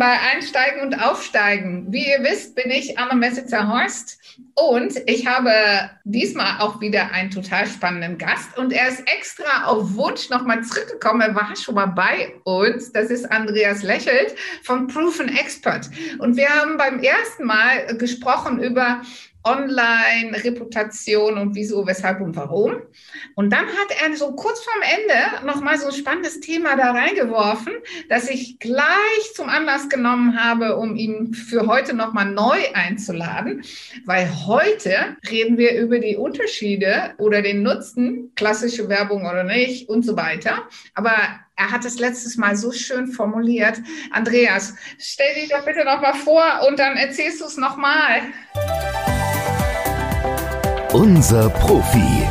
Bei 0.00 0.18
Einsteigen 0.32 0.80
und 0.80 0.94
Aufsteigen. 0.94 1.92
Wie 1.92 2.08
ihr 2.08 2.22
wisst, 2.22 2.54
bin 2.54 2.70
ich 2.70 2.98
Annemette 2.98 3.44
Terhorst 3.44 4.18
und 4.54 4.94
ich 5.04 5.26
habe 5.26 5.52
diesmal 6.04 6.58
auch 6.60 6.80
wieder 6.80 7.12
einen 7.12 7.30
total 7.30 7.66
spannenden 7.66 8.16
Gast 8.16 8.56
und 8.56 8.72
er 8.72 8.88
ist 8.88 9.00
extra 9.00 9.66
auf 9.66 9.94
Wunsch 9.96 10.30
nochmal 10.30 10.64
zurückgekommen. 10.64 11.20
Er 11.20 11.34
war 11.34 11.54
schon 11.54 11.74
mal 11.74 11.84
bei 11.84 12.32
uns. 12.44 12.92
Das 12.92 13.10
ist 13.10 13.30
Andreas 13.30 13.82
Lächelt 13.82 14.34
von 14.62 14.86
Proven 14.86 15.28
Expert. 15.36 15.90
Und 16.18 16.38
wir 16.38 16.48
haben 16.48 16.78
beim 16.78 17.00
ersten 17.00 17.44
Mal 17.44 17.94
gesprochen 17.98 18.58
über 18.62 19.02
Online-Reputation 19.44 21.38
und 21.38 21.54
wieso, 21.54 21.86
weshalb 21.86 22.20
und 22.20 22.36
warum. 22.36 22.76
Und 23.34 23.50
dann 23.50 23.66
hat 23.66 23.88
er 24.02 24.14
so 24.16 24.32
kurz 24.32 24.60
vorm 24.60 24.82
Ende 24.82 25.46
nochmal 25.46 25.78
so 25.78 25.86
ein 25.86 25.92
spannendes 25.92 26.40
Thema 26.40 26.76
da 26.76 26.92
reingeworfen, 26.92 27.72
das 28.08 28.28
ich 28.28 28.58
gleich 28.58 29.34
zum 29.34 29.48
Anlass 29.48 29.88
genommen 29.88 30.38
habe, 30.38 30.76
um 30.76 30.96
ihn 30.96 31.32
für 31.32 31.66
heute 31.66 31.94
nochmal 31.94 32.26
neu 32.26 32.58
einzuladen, 32.74 33.62
weil 34.04 34.28
heute 34.46 35.16
reden 35.30 35.56
wir 35.56 35.78
über 35.78 35.98
die 35.98 36.16
Unterschiede 36.16 37.14
oder 37.18 37.42
den 37.42 37.62
Nutzen, 37.62 38.32
klassische 38.34 38.88
Werbung 38.88 39.26
oder 39.26 39.44
nicht 39.44 39.88
und 39.88 40.04
so 40.04 40.16
weiter. 40.16 40.68
Aber 40.94 41.12
er 41.56 41.70
hat 41.70 41.84
es 41.84 41.98
letztes 41.98 42.36
Mal 42.36 42.56
so 42.56 42.72
schön 42.72 43.06
formuliert. 43.08 43.78
Andreas, 44.12 44.74
stell 44.98 45.34
dich 45.34 45.50
doch 45.50 45.64
bitte 45.64 45.84
nochmal 45.84 46.14
vor 46.14 46.42
und 46.66 46.78
dann 46.78 46.96
erzählst 46.96 47.40
du 47.40 47.44
es 47.44 47.58
nochmal. 47.58 48.22
Unser 50.92 51.50
Profi. 51.50 52.26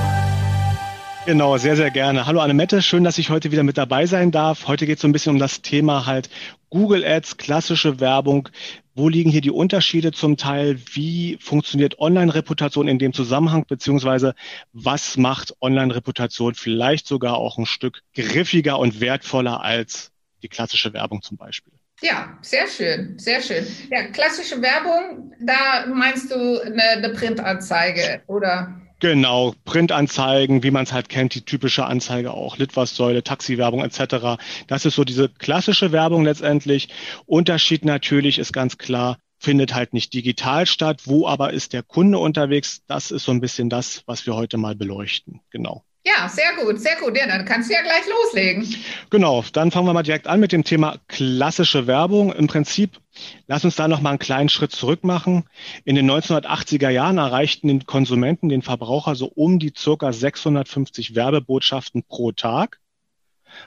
Genau, 1.26 1.56
sehr, 1.56 1.78
sehr 1.78 1.92
gerne. 1.92 2.26
Hallo 2.26 2.42
Annemette, 2.42 2.82
schön, 2.82 3.06
dass 3.06 3.18
ich 3.18 3.30
heute 3.30 3.54
wieder 3.54 3.64
mit 3.64 3.78
dabei 3.78 4.06
sein 4.06 4.32
darf. 4.32 4.68
Heute 4.68 4.86
geht 4.86 4.98
es 4.98 5.02
so 5.02 5.08
ein 5.08 5.14
bisschen 5.14 5.32
um 5.32 5.40
das 5.40 5.62
Thema 5.62 6.06
halt 6.06 6.30
Google 6.70 7.06
Ads, 7.06 7.38
klassische 7.38 8.02
Werbung. 8.02 8.50
Wo 8.96 9.08
liegen 9.08 9.32
hier 9.32 9.40
die 9.40 9.50
Unterschiede 9.50 10.12
zum 10.12 10.36
Teil? 10.36 10.78
Wie 10.92 11.38
funktioniert 11.40 12.00
Online-Reputation 12.00 12.90
in 12.90 13.00
dem 13.00 13.14
Zusammenhang? 13.14 13.66
Beziehungsweise 13.66 14.36
was 14.74 15.16
macht 15.16 15.56
Online-Reputation 15.62 16.54
vielleicht 16.54 17.08
sogar 17.08 17.38
auch 17.38 17.58
ein 17.58 17.66
Stück 17.66 18.02
griffiger 18.14 18.78
und 18.78 19.00
wertvoller 19.00 19.62
als 19.62 20.12
die 20.44 20.50
klassische 20.50 20.92
Werbung 20.92 21.22
zum 21.22 21.38
Beispiel? 21.38 21.79
Ja, 22.02 22.38
sehr 22.42 22.68
schön, 22.68 23.20
sehr 23.20 23.42
schön. 23.42 23.66
Ja, 23.92 24.04
klassische 24.04 24.62
Werbung, 24.62 25.34
da 25.40 25.86
meinst 25.88 26.32
du 26.32 26.62
eine, 26.62 26.82
eine 26.82 27.10
Printanzeige, 27.10 28.22
oder? 28.28 28.80
Genau, 29.00 29.54
Printanzeigen, 29.64 30.62
wie 30.64 30.72
man 30.72 30.84
es 30.84 30.92
halt 30.92 31.08
kennt, 31.08 31.34
die 31.34 31.46
typische 31.46 31.86
Anzeige 31.86 32.32
auch, 32.32 32.58
Litfaßsäule, 32.58 33.24
Taxiwerbung 33.24 33.82
etc. 33.82 34.42
Das 34.68 34.86
ist 34.86 34.96
so 34.96 35.06
diese 35.06 35.30
klassische 35.30 35.94
Werbung 35.94 36.24
letztendlich. 36.26 36.90
Unterschied 37.26 37.86
natürlich 37.86 38.40
ist 38.40 38.52
ganz 38.52 38.78
klar, 38.78 39.18
findet 39.38 39.74
halt 39.74 39.94
nicht 39.94 40.14
digital 40.14 40.66
statt. 40.66 41.04
Wo 41.06 41.28
aber 41.28 41.54
ist 41.54 41.72
der 41.72 41.84
Kunde 41.84 42.18
unterwegs? 42.18 42.82
Das 42.88 43.12
ist 43.12 43.24
so 43.24 43.32
ein 43.32 43.40
bisschen 43.40 43.70
das, 43.70 44.04
was 44.06 44.26
wir 44.26 44.36
heute 44.36 44.58
mal 44.58 44.76
beleuchten. 44.76 45.40
Genau. 45.50 45.86
Ja, 46.10 46.28
sehr 46.28 46.56
gut, 46.56 46.80
sehr 46.80 46.96
gut. 46.96 47.16
Ja, 47.18 47.28
dann 47.28 47.46
kannst 47.46 47.70
du 47.70 47.74
ja 47.74 47.82
gleich 47.82 48.04
loslegen. 48.08 48.68
Genau, 49.10 49.44
dann 49.54 49.70
fangen 49.70 49.86
wir 49.86 49.94
mal 49.94 50.04
direkt 50.04 50.28
an 50.28 50.40
mit 50.40 50.52
dem 50.52 50.64
Thema 50.64 50.98
klassische 51.08 51.86
Werbung. 51.86 52.34
Im 52.34 52.48
Prinzip, 52.48 53.00
lass 53.48 53.64
uns 53.64 53.76
da 53.76 53.88
noch 53.88 54.02
mal 54.02 54.12
einen 54.12 54.20
kleinen 54.20 54.50
Schritt 54.50 54.72
zurück 54.72 55.04
machen. 55.04 55.44
In 55.86 55.96
den 55.96 56.10
1980er 56.10 56.90
Jahren 56.90 57.18
erreichten 57.18 57.68
den 57.68 57.86
Konsumenten, 57.86 58.50
den 58.50 58.62
Verbraucher 58.62 59.16
so 59.16 59.28
um 59.28 59.60
die 59.60 59.74
circa 59.78 60.12
650 60.12 61.16
Werbebotschaften 61.16 62.04
pro 62.04 62.32
Tag. 62.32 62.80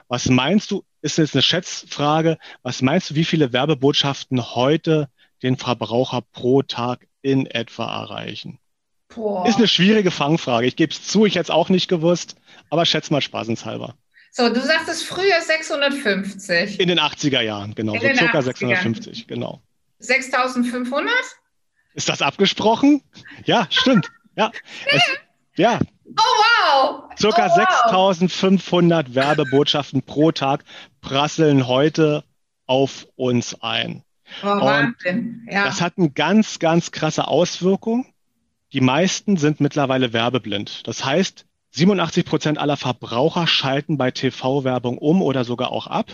Was 0.07 0.27
meinst 0.27 0.71
du, 0.71 0.83
ist 1.01 1.17
jetzt 1.17 1.35
eine 1.35 1.41
Schätzfrage, 1.41 2.37
was 2.61 2.81
meinst 2.81 3.11
du, 3.11 3.15
wie 3.15 3.25
viele 3.25 3.53
Werbebotschaften 3.53 4.55
heute 4.55 5.09
den 5.43 5.57
Verbraucher 5.57 6.21
pro 6.31 6.61
Tag 6.61 7.07
in 7.21 7.45
etwa 7.45 7.85
erreichen? 8.01 8.59
Boah. 9.15 9.47
Ist 9.47 9.57
eine 9.57 9.67
schwierige 9.67 10.11
Fangfrage. 10.11 10.67
Ich 10.67 10.75
gebe 10.75 10.91
es 10.91 11.05
zu, 11.07 11.25
ich 11.25 11.35
hätte 11.35 11.43
es 11.43 11.49
auch 11.49 11.69
nicht 11.69 11.87
gewusst, 11.87 12.35
aber 12.69 12.85
schätz 12.85 13.09
mal 13.09 13.21
spaßenshalber. 13.21 13.95
So, 14.31 14.49
du 14.49 14.59
sagtest 14.61 15.03
früher 15.03 15.39
650. 15.41 16.79
In 16.79 16.87
den 16.87 16.99
80er 16.99 17.41
Jahren, 17.41 17.75
genau. 17.75 17.93
In 17.93 18.01
so 18.01 18.07
circa 18.15 18.41
650, 18.41 19.27
genau. 19.27 19.61
6500? 19.99 21.13
Ist 21.93 22.09
das 22.09 22.21
abgesprochen? 22.21 23.03
Ja, 23.45 23.67
stimmt. 23.69 24.11
Ja. 24.35 24.51
Es, 24.85 25.03
ja. 25.55 25.79
Oh, 26.05 26.21
wow. 26.21 27.03
Circa 27.17 27.45
oh, 27.45 27.93
wow. 27.93 28.15
6500 28.15 29.13
Werbebotschaften 29.13 30.01
pro 30.01 30.31
Tag 30.31 30.63
prasseln 31.01 31.67
heute 31.67 32.23
auf 32.65 33.07
uns 33.15 33.61
ein. 33.61 34.03
Oh, 34.41 34.47
Wahnsinn. 34.47 35.47
Ja. 35.49 35.65
Das 35.65 35.81
hat 35.81 35.93
eine 35.97 36.09
ganz, 36.09 36.59
ganz 36.59 36.91
krasse 36.91 37.27
Auswirkung. 37.27 38.12
Die 38.73 38.81
meisten 38.81 39.37
sind 39.37 39.61
mittlerweile 39.61 40.13
werbeblind. 40.13 40.87
Das 40.87 41.05
heißt, 41.05 41.45
87 41.71 42.25
Prozent 42.25 42.57
aller 42.57 42.77
Verbraucher 42.77 43.47
schalten 43.47 43.97
bei 43.97 44.11
TV-Werbung 44.11 44.97
um 44.97 45.21
oder 45.21 45.43
sogar 45.43 45.71
auch 45.71 45.87
ab. 45.87 46.07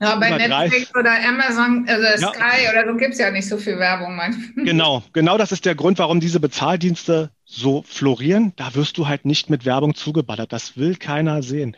Ja, 0.00 0.14
bei 0.16 0.30
Netflix 0.30 0.94
oder 0.94 1.12
Amazon, 1.26 1.86
also 1.88 2.24
ja. 2.24 2.32
Sky 2.32 2.68
oder 2.70 2.86
so 2.86 2.96
gibt 2.96 3.14
es 3.14 3.18
ja 3.18 3.32
nicht 3.32 3.48
so 3.48 3.56
viel 3.56 3.78
Werbung 3.78 4.14
manchmal. 4.14 4.64
Genau, 4.64 5.02
genau 5.12 5.38
das 5.38 5.50
ist 5.50 5.64
der 5.64 5.74
Grund, 5.74 5.98
warum 5.98 6.20
diese 6.20 6.38
Bezahldienste 6.38 7.30
so 7.44 7.82
florieren. 7.82 8.52
Da 8.54 8.76
wirst 8.76 8.96
du 8.96 9.08
halt 9.08 9.24
nicht 9.24 9.50
mit 9.50 9.64
Werbung 9.64 9.96
zugeballert. 9.96 10.52
Das 10.52 10.76
will 10.76 10.94
keiner 10.94 11.42
sehen. 11.42 11.76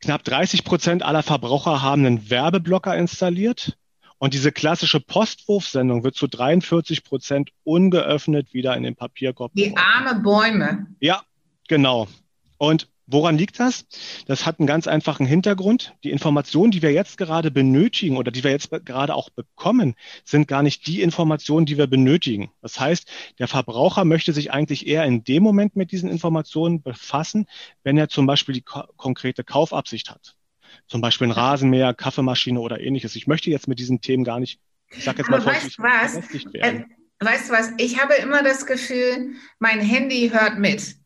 Knapp 0.00 0.24
30 0.24 0.64
Prozent 0.64 1.02
aller 1.04 1.22
Verbraucher 1.22 1.80
haben 1.80 2.04
einen 2.04 2.28
Werbeblocker 2.28 2.96
installiert. 2.96 3.76
Und 4.24 4.32
diese 4.32 4.52
klassische 4.52 5.00
Postwurfsendung 5.00 6.02
wird 6.02 6.14
zu 6.14 6.26
43 6.26 7.04
Prozent 7.04 7.50
ungeöffnet 7.62 8.54
wieder 8.54 8.74
in 8.74 8.82
den 8.82 8.96
Papierkorb. 8.96 9.52
Die 9.52 9.76
arme 9.76 10.18
Bäume. 10.22 10.86
Ja, 10.98 11.20
genau. 11.68 12.08
Und 12.56 12.88
woran 13.06 13.36
liegt 13.36 13.60
das? 13.60 13.84
Das 14.24 14.46
hat 14.46 14.60
einen 14.60 14.66
ganz 14.66 14.86
einfachen 14.86 15.26
Hintergrund. 15.26 15.92
Die 16.04 16.10
Informationen, 16.10 16.70
die 16.70 16.80
wir 16.80 16.90
jetzt 16.90 17.18
gerade 17.18 17.50
benötigen 17.50 18.16
oder 18.16 18.30
die 18.30 18.42
wir 18.42 18.50
jetzt 18.50 18.70
gerade 18.86 19.14
auch 19.14 19.28
bekommen, 19.28 19.94
sind 20.24 20.48
gar 20.48 20.62
nicht 20.62 20.86
die 20.86 21.02
Informationen, 21.02 21.66
die 21.66 21.76
wir 21.76 21.86
benötigen. 21.86 22.50
Das 22.62 22.80
heißt, 22.80 23.06
der 23.38 23.46
Verbraucher 23.46 24.06
möchte 24.06 24.32
sich 24.32 24.50
eigentlich 24.50 24.86
eher 24.86 25.04
in 25.04 25.24
dem 25.24 25.42
Moment 25.42 25.76
mit 25.76 25.92
diesen 25.92 26.08
Informationen 26.08 26.80
befassen, 26.80 27.44
wenn 27.82 27.98
er 27.98 28.08
zum 28.08 28.24
Beispiel 28.24 28.54
die 28.54 28.64
konkrete 28.96 29.44
Kaufabsicht 29.44 30.08
hat 30.08 30.34
zum 30.86 31.00
Beispiel 31.00 31.28
ein 31.28 31.32
Rasenmäher, 31.32 31.94
Kaffeemaschine 31.94 32.60
oder 32.60 32.80
ähnliches. 32.80 33.16
Ich 33.16 33.26
möchte 33.26 33.50
jetzt 33.50 33.68
mit 33.68 33.78
diesen 33.78 34.00
Themen 34.00 34.24
gar 34.24 34.40
nicht, 34.40 34.60
ich 34.90 35.04
sag 35.04 35.18
jetzt 35.18 35.30
mal, 35.30 35.44
weißt 35.44 35.78
was? 35.78 36.16
Äh, 36.54 36.84
weißt 37.20 37.48
du 37.48 37.52
was? 37.52 37.72
Ich 37.78 38.00
habe 38.00 38.14
immer 38.14 38.42
das 38.42 38.66
Gefühl, 38.66 39.34
mein 39.58 39.80
Handy 39.80 40.30
hört 40.32 40.58
mit. 40.58 40.96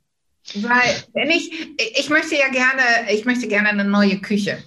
Weil, 0.55 1.05
wenn 1.13 1.31
ich, 1.31 1.53
ich 1.99 2.09
möchte 2.09 2.35
ja 2.37 2.49
gerne, 2.49 3.13
ich 3.13 3.25
möchte 3.25 3.49
gerne 3.49 3.69
eine 3.69 3.85
neue 3.85 4.19
Küche. 4.19 4.63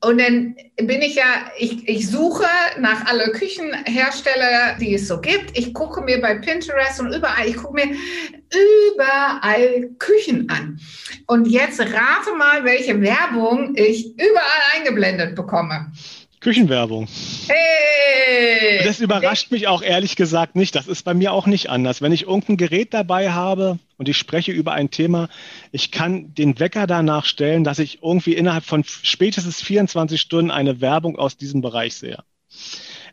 Und 0.00 0.18
dann 0.18 0.56
bin 0.76 1.02
ich 1.02 1.16
ja, 1.16 1.50
ich, 1.58 1.86
ich 1.88 2.08
suche 2.08 2.46
nach 2.78 3.06
alle 3.06 3.30
Küchenhersteller, 3.32 4.76
die 4.80 4.94
es 4.94 5.08
so 5.08 5.20
gibt. 5.20 5.56
Ich 5.56 5.74
gucke 5.74 6.00
mir 6.00 6.20
bei 6.20 6.36
Pinterest 6.36 7.00
und 7.00 7.12
überall, 7.12 7.46
ich 7.46 7.56
gucke 7.56 7.74
mir 7.74 7.94
überall 8.94 9.90
Küchen 9.98 10.48
an. 10.48 10.80
Und 11.26 11.46
jetzt 11.46 11.80
rate 11.80 12.34
mal, 12.38 12.64
welche 12.64 13.00
Werbung 13.00 13.74
ich 13.76 14.12
überall 14.14 14.62
eingeblendet 14.74 15.34
bekomme. 15.34 15.92
Küchenwerbung. 16.46 17.08
Hey! 17.48 18.84
Das 18.84 19.00
überrascht 19.00 19.50
mich 19.50 19.66
auch 19.66 19.82
ehrlich 19.82 20.14
gesagt 20.14 20.54
nicht. 20.54 20.76
Das 20.76 20.86
ist 20.86 21.02
bei 21.02 21.12
mir 21.12 21.32
auch 21.32 21.48
nicht 21.48 21.70
anders. 21.70 22.02
Wenn 22.02 22.12
ich 22.12 22.28
irgendein 22.28 22.56
Gerät 22.56 22.94
dabei 22.94 23.32
habe 23.32 23.80
und 23.96 24.08
ich 24.08 24.16
spreche 24.16 24.52
über 24.52 24.72
ein 24.72 24.92
Thema, 24.92 25.28
ich 25.72 25.90
kann 25.90 26.34
den 26.34 26.60
Wecker 26.60 26.86
danach 26.86 27.24
stellen, 27.24 27.64
dass 27.64 27.80
ich 27.80 28.00
irgendwie 28.00 28.34
innerhalb 28.34 28.62
von 28.64 28.84
spätestens 28.84 29.60
24 29.60 30.20
Stunden 30.20 30.52
eine 30.52 30.80
Werbung 30.80 31.18
aus 31.18 31.36
diesem 31.36 31.62
Bereich 31.62 31.96
sehe. 31.96 32.22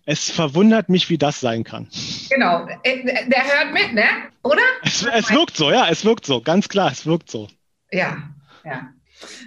Es 0.05 0.29
verwundert 0.29 0.89
mich, 0.89 1.09
wie 1.09 1.17
das 1.17 1.39
sein 1.39 1.63
kann. 1.63 1.87
Genau. 2.29 2.67
Äh, 2.83 3.03
der 3.03 3.43
hört 3.45 3.73
mit, 3.73 3.95
ne? 3.95 4.05
Oder? 4.43 4.61
Es, 4.83 5.03
es 5.11 5.31
wirkt 5.31 5.57
so, 5.57 5.71
ja, 5.71 5.87
es 5.89 6.05
wirkt 6.05 6.27
so. 6.27 6.39
Ganz 6.39 6.69
klar, 6.69 6.91
es 6.91 7.07
wirkt 7.07 7.31
so. 7.31 7.47
Ja, 7.91 8.29
ja. 8.63 8.93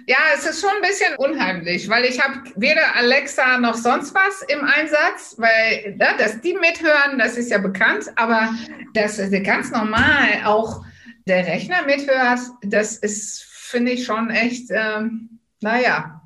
Ja, 0.05 0.17
es 0.35 0.45
ist 0.45 0.61
schon 0.61 0.69
ein 0.69 0.81
bisschen 0.81 1.15
unheimlich, 1.17 1.89
weil 1.89 2.05
ich 2.05 2.19
habe 2.23 2.41
weder 2.55 2.95
Alexa 2.95 3.57
noch 3.57 3.75
sonst 3.75 4.13
was 4.13 4.41
im 4.47 4.63
Einsatz, 4.63 5.35
weil 5.37 5.95
ne, 5.97 6.07
dass 6.17 6.39
die 6.41 6.53
mithören, 6.53 7.17
das 7.19 7.37
ist 7.37 7.51
ja 7.51 7.57
bekannt, 7.57 8.05
aber 8.15 8.49
dass 8.93 9.19
ganz 9.43 9.71
normal 9.71 10.43
auch 10.45 10.85
der 11.27 11.45
Rechner 11.45 11.85
mithört, 11.85 12.39
das 12.61 12.97
ist, 12.97 13.43
finde 13.43 13.91
ich 13.91 14.05
schon 14.05 14.29
echt, 14.29 14.69
ähm, 14.69 15.39
naja, 15.61 16.21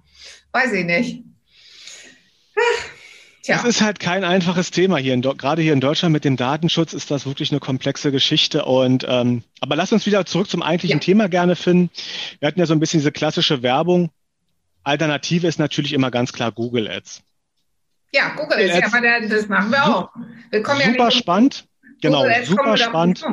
weiß 0.51 0.73
ich 0.73 0.85
nicht. 0.85 1.23
Tja. 3.51 3.59
Es 3.59 3.75
ist 3.75 3.81
halt 3.81 3.99
kein 3.99 4.23
einfaches 4.23 4.71
Thema 4.71 4.97
hier, 4.97 5.13
in, 5.13 5.21
gerade 5.21 5.61
hier 5.61 5.73
in 5.73 5.81
Deutschland 5.81 6.13
mit 6.13 6.23
dem 6.23 6.37
Datenschutz 6.37 6.93
ist 6.93 7.11
das 7.11 7.25
wirklich 7.25 7.51
eine 7.51 7.59
komplexe 7.59 8.11
Geschichte. 8.11 8.63
Und 8.63 9.05
ähm, 9.07 9.43
aber 9.59 9.75
lass 9.75 9.91
uns 9.91 10.05
wieder 10.05 10.25
zurück 10.25 10.49
zum 10.49 10.61
eigentlichen 10.61 10.99
ja. 10.99 11.03
Thema 11.03 11.27
gerne 11.27 11.55
finden. 11.55 11.89
Wir 12.39 12.47
hatten 12.47 12.59
ja 12.59 12.65
so 12.65 12.73
ein 12.73 12.79
bisschen 12.79 12.99
diese 12.99 13.11
klassische 13.11 13.61
Werbung. 13.61 14.09
Alternative 14.83 15.47
ist 15.47 15.59
natürlich 15.59 15.93
immer 15.93 16.11
ganz 16.11 16.31
klar 16.33 16.51
Google 16.51 16.89
Ads. 16.89 17.21
Ja, 18.13 18.29
Google 18.35 18.57
Ads, 18.57 18.79
ja, 18.79 18.85
aber 18.85 19.27
das 19.27 19.47
machen 19.47 19.71
wir 19.71 19.85
auch. 19.85 20.09
Wir 20.49 20.63
kommen 20.63 20.81
super 20.81 21.03
ja 21.05 21.11
spannend. 21.11 21.65
Genau, 22.01 22.25
super 22.45 22.77
spannend. 22.77 23.23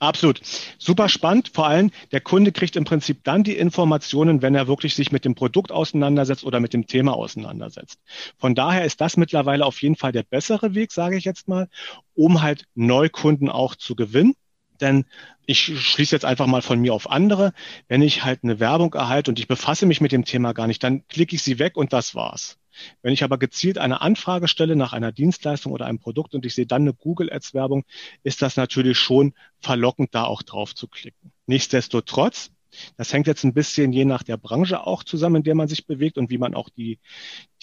Absolut. 0.00 0.40
Super 0.78 1.08
spannend. 1.08 1.50
Vor 1.52 1.66
allem, 1.66 1.90
der 2.12 2.20
Kunde 2.20 2.52
kriegt 2.52 2.76
im 2.76 2.84
Prinzip 2.84 3.24
dann 3.24 3.42
die 3.42 3.56
Informationen, 3.56 4.42
wenn 4.42 4.54
er 4.54 4.68
wirklich 4.68 4.94
sich 4.94 5.10
mit 5.10 5.24
dem 5.24 5.34
Produkt 5.34 5.72
auseinandersetzt 5.72 6.44
oder 6.44 6.60
mit 6.60 6.72
dem 6.72 6.86
Thema 6.86 7.14
auseinandersetzt. 7.14 7.98
Von 8.38 8.54
daher 8.54 8.84
ist 8.84 9.00
das 9.00 9.16
mittlerweile 9.16 9.66
auf 9.66 9.82
jeden 9.82 9.96
Fall 9.96 10.12
der 10.12 10.22
bessere 10.22 10.74
Weg, 10.74 10.92
sage 10.92 11.16
ich 11.16 11.24
jetzt 11.24 11.48
mal, 11.48 11.68
um 12.14 12.42
halt 12.42 12.64
Neukunden 12.74 13.48
auch 13.48 13.74
zu 13.74 13.96
gewinnen. 13.96 14.34
Denn 14.80 15.04
ich 15.46 15.60
schließe 15.60 16.14
jetzt 16.14 16.24
einfach 16.24 16.46
mal 16.46 16.62
von 16.62 16.80
mir 16.80 16.94
auf 16.94 17.10
andere. 17.10 17.52
Wenn 17.88 18.02
ich 18.02 18.24
halt 18.24 18.44
eine 18.44 18.60
Werbung 18.60 18.94
erhalte 18.94 19.30
und 19.30 19.38
ich 19.38 19.48
befasse 19.48 19.86
mich 19.86 20.00
mit 20.00 20.12
dem 20.12 20.24
Thema 20.24 20.52
gar 20.52 20.66
nicht, 20.66 20.82
dann 20.84 21.06
klicke 21.08 21.36
ich 21.36 21.42
sie 21.42 21.58
weg 21.58 21.76
und 21.76 21.92
das 21.92 22.14
war's. 22.14 22.58
Wenn 23.02 23.12
ich 23.12 23.24
aber 23.24 23.38
gezielt 23.38 23.78
eine 23.78 24.00
Anfrage 24.00 24.48
stelle 24.48 24.76
nach 24.76 24.92
einer 24.92 25.12
Dienstleistung 25.12 25.72
oder 25.72 25.86
einem 25.86 25.98
Produkt 25.98 26.34
und 26.34 26.46
ich 26.46 26.54
sehe 26.54 26.66
dann 26.66 26.82
eine 26.82 26.94
Google 26.94 27.32
Ads 27.32 27.54
Werbung, 27.54 27.84
ist 28.22 28.42
das 28.42 28.56
natürlich 28.56 28.98
schon 28.98 29.34
verlockend, 29.58 30.14
da 30.14 30.24
auch 30.24 30.42
drauf 30.42 30.74
zu 30.74 30.86
klicken. 30.86 31.32
Nichtsdestotrotz, 31.46 32.52
das 32.96 33.12
hängt 33.12 33.26
jetzt 33.26 33.44
ein 33.44 33.54
bisschen 33.54 33.92
je 33.92 34.04
nach 34.04 34.22
der 34.22 34.36
Branche 34.36 34.86
auch 34.86 35.02
zusammen, 35.02 35.36
in 35.36 35.42
der 35.42 35.54
man 35.54 35.68
sich 35.68 35.86
bewegt 35.86 36.18
und 36.18 36.30
wie 36.30 36.38
man 36.38 36.54
auch 36.54 36.68
die, 36.68 36.98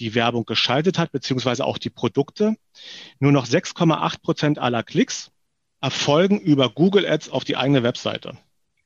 die 0.00 0.14
Werbung 0.14 0.44
geschaltet 0.44 0.98
hat, 0.98 1.12
beziehungsweise 1.12 1.64
auch 1.64 1.78
die 1.78 1.90
Produkte. 1.90 2.56
Nur 3.20 3.32
noch 3.32 3.46
6,8 3.46 4.20
Prozent 4.20 4.58
aller 4.58 4.82
Klicks 4.82 5.30
erfolgen 5.80 6.40
über 6.40 6.70
Google 6.70 7.06
Ads 7.06 7.30
auf 7.30 7.44
die 7.44 7.56
eigene 7.56 7.82
Webseite. 7.82 8.36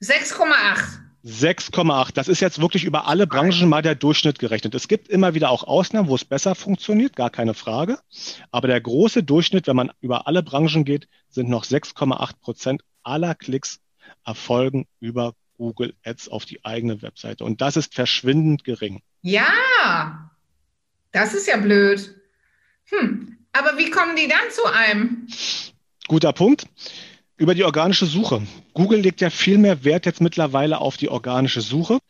6,8. 0.03 1.01
6,8. 1.25 2.15
Das 2.15 2.29
ist 2.29 2.41
jetzt 2.41 2.61
wirklich 2.61 2.85
über 2.85 3.07
alle 3.07 3.27
Branchen 3.27 3.69
mal 3.69 3.83
der 3.83 3.95
Durchschnitt 3.95 4.39
gerechnet. 4.39 4.75
Es 4.75 4.89
gibt 4.89 5.09
immer 5.09 5.35
wieder 5.35 5.51
auch 5.51 5.65
Ausnahmen, 5.65 6.09
wo 6.09 6.15
es 6.15 6.25
besser 6.25 6.55
funktioniert, 6.55 7.15
gar 7.15 7.31
keine 7.31 7.53
Frage. 7.55 7.99
Aber 8.51 8.69
der 8.69 8.81
große 8.81 9.23
Durchschnitt, 9.23 9.67
wenn 9.67 9.77
man 9.77 9.93
über 10.01 10.27
alle 10.27 10.43
Branchen 10.43 10.85
geht, 10.85 11.09
sind 11.29 11.51
noch 11.51 11.65
6,8 11.65 12.41
Prozent 12.41 12.83
aller 13.03 13.35
Klicks 13.35 13.81
erfolgen 14.25 14.87
über 14.99 15.35
Google 15.59 15.95
Ads 16.05 16.29
auf 16.31 16.47
die 16.47 16.65
eigene 16.65 17.03
Webseite. 17.03 17.45
Und 17.45 17.61
das 17.61 17.77
ist 17.77 17.95
verschwindend 17.95 18.65
gering. 18.65 19.03
Ja, 19.21 20.31
das 21.13 21.35
ist 21.35 21.47
ja 21.47 21.59
blöd. 21.59 22.15
Hm. 22.87 23.37
Aber 23.53 23.77
wie 23.77 23.91
kommen 23.91 24.17
die 24.17 24.29
dann 24.29 24.51
zu 24.51 24.65
einem? 24.65 25.27
Guter 26.11 26.33
Punkt. 26.33 26.67
Über 27.37 27.55
die 27.55 27.62
organische 27.62 28.05
Suche. 28.05 28.43
Google 28.75 28.99
legt 28.99 29.21
ja 29.21 29.31
viel 29.31 29.59
mehr 29.59 29.85
Wert 29.85 30.07
jetzt 30.07 30.21
mittlerweile 30.21 30.81
auf 30.81 30.97
die 30.97 31.09
organische 31.09 31.61
Suche. 31.61 32.01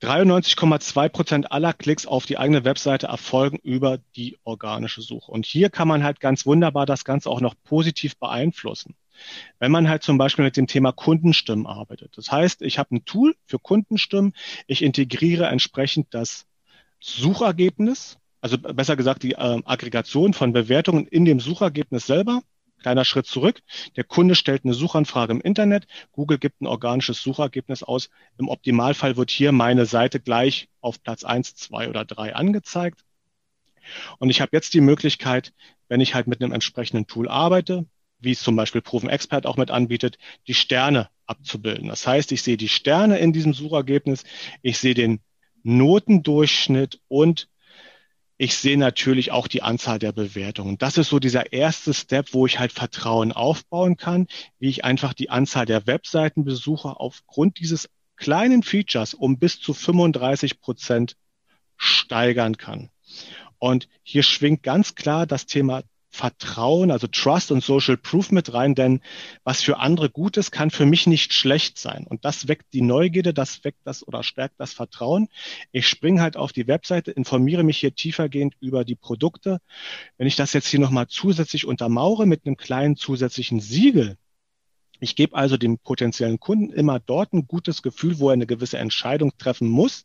93,2 0.00 1.08
Prozent 1.10 1.52
aller 1.52 1.74
Klicks 1.74 2.06
auf 2.06 2.24
die 2.24 2.38
eigene 2.38 2.64
Webseite 2.64 3.08
erfolgen 3.08 3.58
über 3.62 3.98
die 4.16 4.38
organische 4.44 5.02
Suche. 5.02 5.30
Und 5.30 5.44
hier 5.44 5.68
kann 5.68 5.86
man 5.86 6.02
halt 6.02 6.18
ganz 6.18 6.46
wunderbar 6.46 6.86
das 6.86 7.04
Ganze 7.04 7.28
auch 7.28 7.42
noch 7.42 7.54
positiv 7.62 8.16
beeinflussen. 8.16 8.94
Wenn 9.58 9.70
man 9.70 9.86
halt 9.86 10.02
zum 10.02 10.16
Beispiel 10.16 10.46
mit 10.46 10.56
dem 10.56 10.66
Thema 10.66 10.92
Kundenstimmen 10.92 11.66
arbeitet. 11.66 12.16
Das 12.16 12.32
heißt, 12.32 12.62
ich 12.62 12.78
habe 12.78 12.94
ein 12.94 13.04
Tool 13.04 13.34
für 13.44 13.58
Kundenstimmen. 13.58 14.32
Ich 14.66 14.80
integriere 14.80 15.48
entsprechend 15.48 16.06
das 16.14 16.46
Suchergebnis, 17.00 18.16
also 18.40 18.56
besser 18.56 18.96
gesagt 18.96 19.24
die 19.24 19.32
äh, 19.32 19.60
Aggregation 19.66 20.32
von 20.32 20.54
Bewertungen 20.54 21.06
in 21.06 21.26
dem 21.26 21.38
Suchergebnis 21.38 22.06
selber 22.06 22.40
Kleiner 22.82 23.04
Schritt 23.04 23.26
zurück. 23.26 23.62
Der 23.96 24.04
Kunde 24.04 24.34
stellt 24.34 24.64
eine 24.64 24.74
Suchanfrage 24.74 25.32
im 25.32 25.40
Internet. 25.40 25.86
Google 26.12 26.38
gibt 26.38 26.60
ein 26.60 26.66
organisches 26.66 27.22
Suchergebnis 27.22 27.82
aus. 27.82 28.10
Im 28.38 28.48
Optimalfall 28.48 29.16
wird 29.16 29.30
hier 29.30 29.52
meine 29.52 29.86
Seite 29.86 30.20
gleich 30.20 30.68
auf 30.80 31.02
Platz 31.02 31.24
eins, 31.24 31.54
zwei 31.54 31.88
oder 31.88 32.04
drei 32.04 32.34
angezeigt. 32.34 33.04
Und 34.18 34.30
ich 34.30 34.40
habe 34.40 34.50
jetzt 34.52 34.74
die 34.74 34.80
Möglichkeit, 34.80 35.52
wenn 35.88 36.00
ich 36.00 36.14
halt 36.14 36.26
mit 36.26 36.42
einem 36.42 36.52
entsprechenden 36.52 37.06
Tool 37.06 37.28
arbeite, 37.28 37.86
wie 38.18 38.32
es 38.32 38.42
zum 38.42 38.56
Beispiel 38.56 38.80
Proven 38.80 39.08
Expert 39.08 39.46
auch 39.46 39.56
mit 39.56 39.70
anbietet, 39.70 40.18
die 40.46 40.54
Sterne 40.54 41.08
abzubilden. 41.26 41.88
Das 41.88 42.06
heißt, 42.06 42.32
ich 42.32 42.42
sehe 42.42 42.56
die 42.56 42.68
Sterne 42.68 43.18
in 43.18 43.32
diesem 43.32 43.54
Suchergebnis, 43.54 44.24
ich 44.62 44.78
sehe 44.78 44.94
den 44.94 45.20
Notendurchschnitt 45.62 47.00
und 47.08 47.48
ich 48.42 48.56
sehe 48.56 48.76
natürlich 48.76 49.30
auch 49.30 49.46
die 49.46 49.62
Anzahl 49.62 50.00
der 50.00 50.10
Bewertungen. 50.10 50.76
Das 50.76 50.98
ist 50.98 51.10
so 51.10 51.20
dieser 51.20 51.52
erste 51.52 51.94
Step, 51.94 52.34
wo 52.34 52.44
ich 52.44 52.58
halt 52.58 52.72
Vertrauen 52.72 53.30
aufbauen 53.30 53.96
kann, 53.96 54.26
wie 54.58 54.68
ich 54.68 54.84
einfach 54.84 55.14
die 55.14 55.30
Anzahl 55.30 55.64
der 55.64 55.86
Webseitenbesucher 55.86 57.00
aufgrund 57.00 57.60
dieses 57.60 57.88
kleinen 58.16 58.64
Features 58.64 59.14
um 59.14 59.38
bis 59.38 59.60
zu 59.60 59.74
35 59.74 60.58
Prozent 60.58 61.14
steigern 61.76 62.56
kann. 62.56 62.90
Und 63.58 63.88
hier 64.02 64.24
schwingt 64.24 64.64
ganz 64.64 64.96
klar 64.96 65.24
das 65.24 65.46
Thema 65.46 65.84
Vertrauen, 66.14 66.90
also 66.90 67.06
Trust 67.06 67.50
und 67.52 67.64
Social 67.64 67.96
Proof 67.96 68.32
mit 68.32 68.52
rein, 68.52 68.74
denn 68.74 69.00
was 69.44 69.62
für 69.62 69.78
andere 69.78 70.10
gut 70.10 70.36
ist, 70.36 70.50
kann 70.50 70.70
für 70.70 70.84
mich 70.84 71.06
nicht 71.06 71.32
schlecht 71.32 71.78
sein. 71.78 72.06
Und 72.06 72.26
das 72.26 72.48
weckt 72.48 72.74
die 72.74 72.82
Neugierde, 72.82 73.32
das 73.32 73.64
weckt 73.64 73.80
das 73.84 74.06
oder 74.06 74.22
stärkt 74.22 74.60
das 74.60 74.74
Vertrauen. 74.74 75.28
Ich 75.72 75.88
springe 75.88 76.20
halt 76.20 76.36
auf 76.36 76.52
die 76.52 76.66
Webseite, 76.66 77.12
informiere 77.12 77.62
mich 77.62 77.78
hier 77.78 77.94
tiefergehend 77.94 78.54
über 78.60 78.84
die 78.84 78.94
Produkte. 78.94 79.60
Wenn 80.18 80.26
ich 80.26 80.36
das 80.36 80.52
jetzt 80.52 80.68
hier 80.68 80.80
nochmal 80.80 81.06
zusätzlich 81.08 81.66
untermauere 81.66 82.26
mit 82.26 82.44
einem 82.44 82.58
kleinen 82.58 82.96
zusätzlichen 82.96 83.60
Siegel, 83.60 84.18
ich 85.00 85.16
gebe 85.16 85.34
also 85.34 85.56
dem 85.56 85.78
potenziellen 85.78 86.38
Kunden 86.38 86.74
immer 86.74 87.00
dort 87.00 87.32
ein 87.32 87.46
gutes 87.46 87.82
Gefühl, 87.82 88.18
wo 88.18 88.28
er 88.28 88.34
eine 88.34 88.46
gewisse 88.46 88.78
Entscheidung 88.78 89.32
treffen 89.38 89.66
muss 89.66 90.04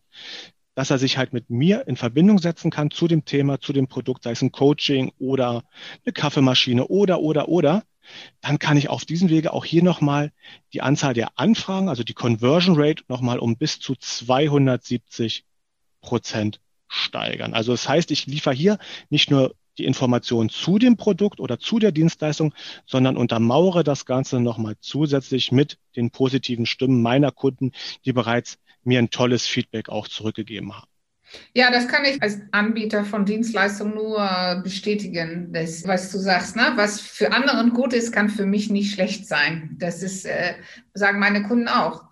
dass 0.77 0.91
er 0.91 0.99
sich 0.99 1.17
halt 1.17 1.33
mit 1.33 1.49
mir 1.49 1.87
in 1.87 1.95
Verbindung 1.95 2.37
setzen 2.37 2.69
kann 2.69 2.91
zu 2.91 3.07
dem 3.07 3.25
Thema, 3.25 3.59
zu 3.59 3.73
dem 3.73 3.87
Produkt, 3.87 4.21
sei 4.21 4.29
es 4.29 4.43
ein 4.43 4.51
Coaching 4.51 5.11
oder 5.17 5.63
eine 6.05 6.13
Kaffeemaschine 6.13 6.85
oder, 6.85 7.19
oder, 7.19 7.49
oder, 7.49 7.83
dann 8.41 8.59
kann 8.59 8.77
ich 8.77 8.87
auf 8.87 9.03
diesem 9.03 9.29
Wege 9.29 9.53
auch 9.53 9.65
hier 9.65 9.81
nochmal 9.81 10.31
die 10.73 10.81
Anzahl 10.81 11.15
der 11.15 11.39
Anfragen, 11.39 11.89
also 11.89 12.03
die 12.03 12.13
Conversion 12.13 12.75
Rate 12.77 13.03
nochmal 13.07 13.39
um 13.39 13.57
bis 13.57 13.79
zu 13.79 13.95
270 13.95 15.45
Prozent 16.01 16.61
steigern. 16.87 17.55
Also 17.55 17.71
das 17.71 17.89
heißt, 17.89 18.11
ich 18.11 18.27
liefere 18.27 18.53
hier 18.53 18.77
nicht 19.09 19.31
nur 19.31 19.55
die 19.79 19.85
Informationen 19.85 20.49
zu 20.49 20.77
dem 20.77 20.95
Produkt 20.95 21.39
oder 21.39 21.57
zu 21.57 21.79
der 21.79 21.91
Dienstleistung, 21.91 22.53
sondern 22.85 23.17
untermauere 23.17 23.83
das 23.83 24.05
Ganze 24.05 24.39
nochmal 24.39 24.75
zusätzlich 24.79 25.51
mit 25.51 25.79
den 25.95 26.11
positiven 26.11 26.67
Stimmen 26.67 27.01
meiner 27.01 27.31
Kunden, 27.31 27.71
die 28.05 28.13
bereits 28.13 28.59
mir 28.87 28.99
ein 28.99 29.09
tolles 29.09 29.45
Feedback 29.45 29.89
auch 29.89 30.07
zurückgegeben 30.07 30.75
haben. 30.75 30.87
Ja, 31.53 31.71
das 31.71 31.87
kann 31.87 32.05
ich 32.05 32.21
als 32.21 32.39
Anbieter 32.51 33.03
von 33.03 33.25
Dienstleistungen 33.25 33.95
nur 33.95 34.61
bestätigen. 34.63 35.51
Das, 35.51 35.85
was 35.85 36.11
du 36.11 36.19
sagst, 36.19 36.55
ne? 36.55 36.71
was 36.75 37.01
für 37.01 37.33
anderen 37.33 37.71
gut 37.73 37.93
ist, 37.93 38.13
kann 38.13 38.29
für 38.29 38.45
mich 38.45 38.69
nicht 38.69 38.93
schlecht 38.93 39.27
sein. 39.27 39.75
Das 39.77 40.03
ist, 40.03 40.25
äh, 40.25 40.53
sagen 40.93 41.19
meine 41.19 41.43
Kunden 41.43 41.67
auch 41.67 42.05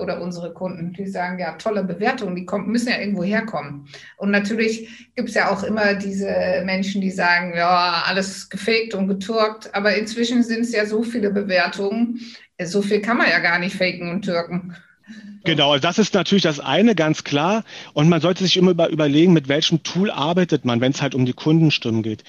oder 0.00 0.20
unsere 0.20 0.52
Kunden. 0.52 0.92
Die 0.92 1.06
sagen, 1.06 1.38
ja, 1.38 1.52
tolle 1.52 1.82
Bewertungen, 1.82 2.36
die 2.36 2.44
kommen, 2.44 2.70
müssen 2.70 2.90
ja 2.90 2.98
irgendwo 2.98 3.24
herkommen. 3.24 3.88
Und 4.18 4.30
natürlich 4.30 5.10
gibt 5.16 5.30
es 5.30 5.34
ja 5.34 5.50
auch 5.50 5.62
immer 5.62 5.94
diese 5.94 6.62
Menschen, 6.64 7.00
die 7.00 7.10
sagen, 7.10 7.54
ja, 7.56 8.02
alles 8.06 8.50
gefaked 8.50 8.94
und 8.94 9.08
geturkt. 9.08 9.74
Aber 9.74 9.94
inzwischen 9.96 10.42
sind 10.42 10.60
es 10.60 10.72
ja 10.72 10.84
so 10.84 11.02
viele 11.02 11.30
Bewertungen. 11.30 12.20
So 12.62 12.82
viel 12.82 13.00
kann 13.00 13.16
man 13.16 13.30
ja 13.30 13.38
gar 13.38 13.58
nicht 13.58 13.76
faken 13.76 14.10
und 14.10 14.22
türken. 14.22 14.76
Genau, 15.44 15.72
also 15.72 15.80
das 15.80 15.98
ist 15.98 16.14
natürlich 16.14 16.42
das 16.42 16.60
eine, 16.60 16.94
ganz 16.94 17.24
klar. 17.24 17.64
Und 17.94 18.08
man 18.08 18.20
sollte 18.20 18.44
sich 18.44 18.56
immer 18.56 18.70
überlegen, 18.88 19.32
mit 19.32 19.48
welchem 19.48 19.82
Tool 19.82 20.10
arbeitet 20.10 20.64
man, 20.64 20.80
wenn 20.80 20.92
es 20.92 21.00
halt 21.00 21.14
um 21.14 21.24
die 21.24 21.32
Kundenstimmen 21.32 22.02
geht. 22.02 22.24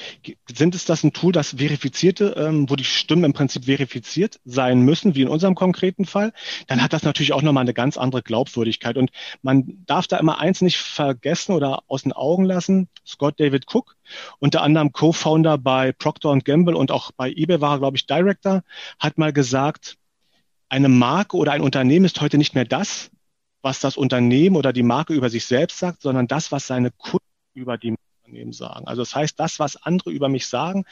Sind 0.48 0.76
es 0.76 0.86
das 0.86 1.04
ein 1.04 1.12
Tool, 1.12 1.34
das 1.34 1.56
verifizierte, 1.58 2.36
ähm, 2.38 2.70
wo 2.70 2.76
die 2.76 2.86
Stimmen 2.86 3.26
im 3.26 3.34
Prinzip 3.34 3.66
verifiziert 3.66 4.40
sein 4.46 4.82
müssen, 4.82 5.16
wie 5.16 5.24
in 5.24 5.28
unserem 5.28 5.56
konkreten 5.56 6.06
Fall? 6.06 6.32
Dann 6.68 6.82
hat 6.82 6.94
das 6.94 7.04
natürlich 7.04 7.34
auch 7.34 7.42
nochmal 7.42 7.64
eine 7.64 7.74
ganz 7.74 7.98
andere 7.98 8.22
Glaubwürdigkeit. 8.22 8.96
Und 8.96 9.12
man 9.42 9.84
darf 9.86 10.08
da 10.08 10.18
immer 10.18 10.40
eins 10.40 10.62
nicht 10.62 10.78
vergessen 10.78 11.54
oder 11.54 11.84
aus 11.88 12.04
den 12.04 12.14
Augen 12.14 12.46
lassen. 12.46 12.88
Scott 13.06 13.40
David 13.40 13.66
Cook, 13.74 13.98
unter 14.40 14.62
anderem 14.62 14.94
Co-Founder 14.94 15.58
bei 15.58 15.92
Procter 15.92 16.38
Gamble 16.40 16.78
und 16.78 16.92
auch 16.92 17.12
bei 17.12 17.30
eBay 17.30 17.60
war 17.60 17.76
er, 17.76 17.80
glaube 17.80 17.98
ich, 17.98 18.06
Director, 18.06 18.64
hat 19.00 19.18
mal 19.18 19.34
gesagt, 19.34 19.99
eine 20.70 20.90
Marke 20.90 21.38
oder 21.38 21.52
ein 21.52 21.62
Unternehmen 21.62 22.06
ist 22.06 22.22
heute 22.22 22.38
nicht 22.38 22.56
mehr 22.56 22.66
das, 22.66 23.12
was 23.62 23.80
das 23.80 23.98
Unternehmen 23.98 24.56
oder 24.56 24.72
die 24.72 24.84
Marke 24.84 25.14
über 25.14 25.30
sich 25.30 25.46
selbst 25.46 25.80
sagt, 25.80 26.02
sondern 26.02 26.28
das, 26.28 26.52
was 26.52 26.68
seine 26.68 26.92
Kunden 26.92 27.26
über 27.54 27.78
die 27.78 27.96
Unternehmen 28.24 28.54
sagen. 28.54 28.88
Also 28.88 29.02
das 29.02 29.16
heißt, 29.16 29.40
das, 29.40 29.60
was 29.60 29.76
andere 29.76 30.12
über 30.12 30.30
mich 30.30 30.48
sagen, 30.48 30.86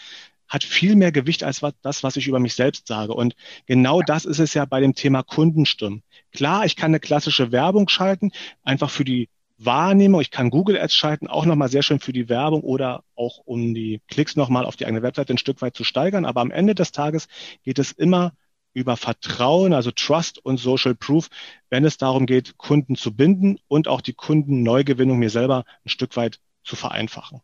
hat 0.47 0.63
viel 0.63 0.95
mehr 0.95 1.11
Gewicht 1.11 1.43
als 1.43 1.61
das, 1.81 2.03
was 2.03 2.15
ich 2.15 2.27
über 2.27 2.39
mich 2.39 2.55
selbst 2.55 2.87
sage. 2.87 3.13
Und 3.13 3.35
genau 3.65 4.01
das 4.01 4.25
ist 4.25 4.39
es 4.39 4.53
ja 4.53 4.65
bei 4.65 4.79
dem 4.79 4.95
Thema 4.95 5.23
Kundenstimmen. 5.23 6.03
Klar, 6.31 6.65
ich 6.65 6.75
kann 6.75 6.91
eine 6.91 6.99
klassische 6.99 7.51
Werbung 7.51 7.89
schalten, 7.89 8.31
einfach 8.63 8.89
für 8.89 9.03
die 9.03 9.29
Wahrnehmung. 9.57 10.21
Ich 10.21 10.31
kann 10.31 10.49
Google 10.49 10.79
Ads 10.79 10.95
schalten, 10.95 11.27
auch 11.27 11.45
nochmal 11.45 11.69
sehr 11.69 11.83
schön 11.83 11.99
für 11.99 12.13
die 12.13 12.29
Werbung 12.29 12.61
oder 12.61 13.03
auch 13.15 13.39
um 13.45 13.73
die 13.73 14.01
Klicks 14.07 14.35
nochmal 14.35 14.65
auf 14.65 14.75
die 14.75 14.85
eigene 14.85 15.01
Webseite 15.01 15.33
ein 15.33 15.37
Stück 15.37 15.61
weit 15.61 15.75
zu 15.75 15.83
steigern. 15.83 16.25
Aber 16.25 16.41
am 16.41 16.51
Ende 16.51 16.75
des 16.75 16.91
Tages 16.91 17.27
geht 17.63 17.79
es 17.79 17.91
immer 17.91 18.33
über 18.77 18.95
Vertrauen, 18.95 19.73
also 19.73 19.89
Trust 19.91 20.37
und 20.45 20.57
Social 20.57 20.93
Proof, 20.93 21.29
wenn 21.69 21.83
es 21.83 21.97
darum 21.97 22.27
geht, 22.27 22.57
Kunden 22.57 22.95
zu 22.95 23.15
binden 23.15 23.59
und 23.67 23.87
auch 23.87 24.01
die 24.01 24.13
Kundenneugewinnung 24.13 25.17
mir 25.17 25.31
selber 25.31 25.65
ein 25.83 25.89
Stück 25.89 26.15
weit 26.15 26.39
zu 26.63 26.75
vereinfachen. 26.75 27.41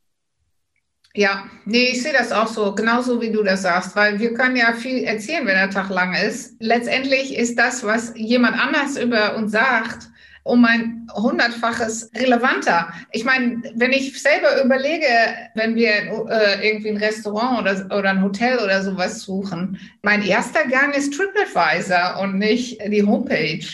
Ja, 1.15 1.45
nee, 1.65 1.89
ich 1.91 2.03
sehe 2.03 2.13
das 2.13 2.31
auch 2.31 2.47
so, 2.47 2.73
genauso 2.73 3.21
wie 3.21 3.31
du 3.31 3.43
das 3.43 3.63
sagst, 3.63 3.95
weil 3.95 4.19
wir 4.19 4.33
können 4.33 4.55
ja 4.55 4.73
viel 4.73 5.03
erzählen, 5.03 5.45
wenn 5.45 5.55
der 5.55 5.69
Tag 5.69 5.89
lang 5.89 6.13
ist. 6.13 6.55
Letztendlich 6.59 7.35
ist 7.35 7.57
das, 7.57 7.83
was 7.83 8.13
jemand 8.15 8.59
anders 8.59 8.97
über 8.97 9.35
uns 9.35 9.51
sagt, 9.51 10.09
um 10.43 10.65
ein 10.65 11.07
hundertfaches 11.13 12.11
relevanter. 12.15 12.93
Ich 13.11 13.23
meine, 13.23 13.63
wenn 13.75 13.93
ich 13.93 14.21
selber 14.21 14.63
überlege, 14.63 15.07
wenn 15.55 15.75
wir 15.75 15.89
äh, 16.29 16.67
irgendwie 16.67 16.89
ein 16.89 16.97
Restaurant 16.97 17.61
oder, 17.61 17.97
oder 17.97 18.09
ein 18.09 18.21
Hotel 18.21 18.59
oder 18.59 18.83
sowas 18.83 19.21
suchen, 19.21 19.79
mein 20.01 20.21
erster 20.21 20.67
Gang 20.67 20.95
ist 20.95 21.13
TripAdvisor 21.13 22.19
und 22.21 22.37
nicht 22.37 22.79
die 22.85 23.03
Homepage. 23.03 23.65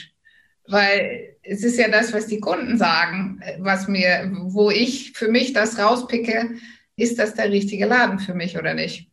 Weil 0.67 1.35
es 1.41 1.63
ist 1.63 1.79
ja 1.79 1.89
das, 1.89 2.13
was 2.13 2.27
die 2.27 2.39
Kunden 2.39 2.77
sagen, 2.77 3.41
was 3.57 3.87
mir, 3.87 4.31
wo 4.43 4.69
ich 4.69 5.13
für 5.13 5.29
mich 5.29 5.53
das 5.53 5.79
rauspicke, 5.79 6.51
ist 6.95 7.17
das 7.17 7.33
der 7.33 7.49
richtige 7.49 7.87
Laden 7.87 8.19
für 8.19 8.35
mich 8.35 8.57
oder 8.57 8.75
nicht? 8.75 9.08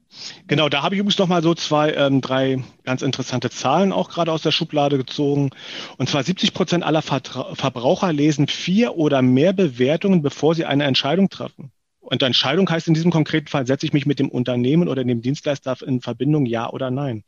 Genau, 0.47 0.69
da 0.69 0.83
habe 0.83 0.95
ich 0.95 1.01
übrigens 1.01 1.19
noch 1.19 1.29
mal 1.29 1.43
so 1.43 1.55
zwei, 1.55 1.93
ähm, 1.93 2.21
drei 2.21 2.63
ganz 2.85 3.03
interessante 3.03 3.51
Zahlen 3.51 3.93
auch 3.93 4.09
gerade 4.09 4.33
aus 4.33 4.43
der 4.43 4.53
Schublade 4.53 4.97
gezogen. 4.97 5.51
Und 5.99 6.09
zwar 6.09 6.23
70 6.23 6.55
Prozent 6.55 6.85
aller 6.85 7.03
Vertra 7.03 7.55
Verbraucher 7.55 8.13
lesen 8.13 8.47
vier 8.47 8.97
oder 8.97 9.23
mehr 9.23 9.53
Bewertungen, 9.53 10.23
bevor 10.23 10.55
sie 10.55 10.65
eine 10.65 10.85
Entscheidung 10.85 11.29
treffen. 11.29 11.71
Und 12.01 12.23
Entscheidung 12.23 12.71
heißt 12.71 12.87
in 12.87 12.95
diesem 12.95 13.11
konkreten 13.11 13.49
Fall, 13.49 13.67
setze 13.67 13.85
ich 13.85 13.93
mich 13.93 14.07
mit 14.07 14.21
dem 14.21 14.29
Unternehmen 14.29 14.89
oder 14.89 15.05
dem 15.05 15.23
Dienstleister 15.23 15.77
in 15.85 16.01
Verbindung, 16.01 16.47
ja 16.47 16.71
oder 16.71 16.91
nein. 16.91 17.25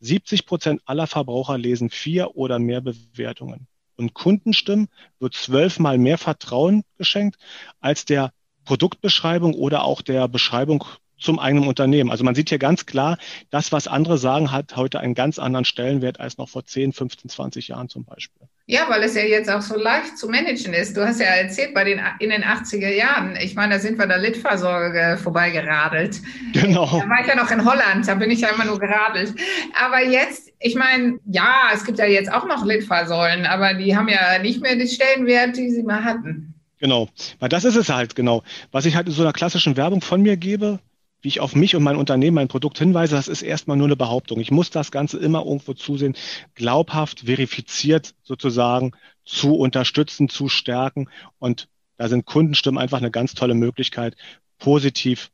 70 0.00 0.46
Prozent 0.46 0.82
aller 0.84 1.06
Verbraucher 1.06 1.56
lesen 1.58 1.90
vier 1.90 2.36
oder 2.36 2.58
mehr 2.58 2.80
Bewertungen. 2.80 3.68
Und 3.96 4.14
Kundenstimmen 4.14 4.88
wird 5.20 5.34
zwölfmal 5.34 5.96
mehr 5.96 6.18
Vertrauen 6.18 6.82
geschenkt 6.98 7.36
als 7.80 8.04
der 8.04 8.32
Produktbeschreibung 8.64 9.54
oder 9.54 9.84
auch 9.84 10.02
der 10.02 10.28
Beschreibung 10.28 10.84
zum 11.18 11.38
eigenen 11.38 11.66
Unternehmen. 11.66 12.10
Also 12.10 12.24
man 12.24 12.34
sieht 12.34 12.48
hier 12.48 12.58
ganz 12.58 12.86
klar, 12.86 13.18
das, 13.50 13.72
was 13.72 13.88
andere 13.88 14.18
sagen, 14.18 14.52
hat 14.52 14.76
heute 14.76 15.00
einen 15.00 15.14
ganz 15.14 15.38
anderen 15.38 15.64
Stellenwert 15.64 16.20
als 16.20 16.38
noch 16.38 16.48
vor 16.48 16.64
10, 16.64 16.92
15, 16.92 17.30
20 17.30 17.68
Jahren 17.68 17.88
zum 17.88 18.04
Beispiel. 18.04 18.46
Ja, 18.68 18.86
weil 18.88 19.02
es 19.04 19.14
ja 19.14 19.22
jetzt 19.22 19.48
auch 19.48 19.62
so 19.62 19.78
leicht 19.78 20.18
zu 20.18 20.28
managen 20.28 20.74
ist. 20.74 20.96
Du 20.96 21.06
hast 21.06 21.20
ja 21.20 21.26
erzählt, 21.26 21.72
bei 21.72 21.84
den, 21.84 22.00
in 22.18 22.30
den 22.30 22.42
80er 22.42 22.88
Jahren, 22.88 23.36
ich 23.40 23.54
meine, 23.54 23.74
da 23.74 23.80
sind 23.80 23.96
wir 23.96 24.08
der 24.08 24.18
Litfaßsäule 24.18 25.18
vorbeigeradelt. 25.18 26.20
Genau. 26.52 26.84
Da 26.86 27.08
war 27.08 27.20
ich 27.20 27.28
ja 27.28 27.36
noch 27.36 27.50
in 27.52 27.64
Holland, 27.64 28.08
da 28.08 28.14
bin 28.16 28.30
ich 28.30 28.40
ja 28.40 28.48
immer 28.48 28.64
nur 28.64 28.80
geradelt. 28.80 29.34
Aber 29.80 30.02
jetzt, 30.02 30.50
ich 30.58 30.74
meine, 30.74 31.20
ja, 31.26 31.70
es 31.72 31.84
gibt 31.84 32.00
ja 32.00 32.06
jetzt 32.06 32.32
auch 32.32 32.44
noch 32.46 32.64
Litfaßsäulen, 32.64 33.46
aber 33.46 33.74
die 33.74 33.96
haben 33.96 34.08
ja 34.08 34.40
nicht 34.40 34.60
mehr 34.60 34.74
den 34.74 34.88
Stellenwert, 34.88 35.56
die 35.56 35.70
sie 35.70 35.84
mal 35.84 36.02
hatten. 36.02 36.54
Genau, 36.78 37.08
weil 37.38 37.48
das 37.48 37.64
ist 37.64 37.76
es 37.76 37.88
halt, 37.88 38.16
genau. 38.16 38.42
Was 38.72 38.84
ich 38.84 38.96
halt 38.96 39.06
in 39.06 39.12
so 39.12 39.22
einer 39.22 39.32
klassischen 39.32 39.76
Werbung 39.76 40.00
von 40.00 40.22
mir 40.22 40.36
gebe, 40.36 40.80
wie 41.22 41.28
ich 41.28 41.40
auf 41.40 41.54
mich 41.54 41.74
und 41.74 41.82
mein 41.82 41.96
Unternehmen, 41.96 42.34
mein 42.34 42.48
Produkt 42.48 42.78
hinweise, 42.78 43.16
das 43.16 43.28
ist 43.28 43.42
erstmal 43.42 43.76
nur 43.76 43.86
eine 43.86 43.96
Behauptung. 43.96 44.40
Ich 44.40 44.50
muss 44.50 44.70
das 44.70 44.90
Ganze 44.90 45.18
immer 45.18 45.44
irgendwo 45.44 45.72
zusehen, 45.72 46.14
glaubhaft, 46.54 47.20
verifiziert 47.20 48.14
sozusagen 48.22 48.92
zu 49.24 49.56
unterstützen, 49.56 50.28
zu 50.28 50.48
stärken. 50.48 51.08
Und 51.38 51.68
da 51.96 52.08
sind 52.08 52.26
Kundenstimmen 52.26 52.78
einfach 52.78 52.98
eine 52.98 53.10
ganz 53.10 53.34
tolle 53.34 53.54
Möglichkeit, 53.54 54.16
positiv 54.58 55.30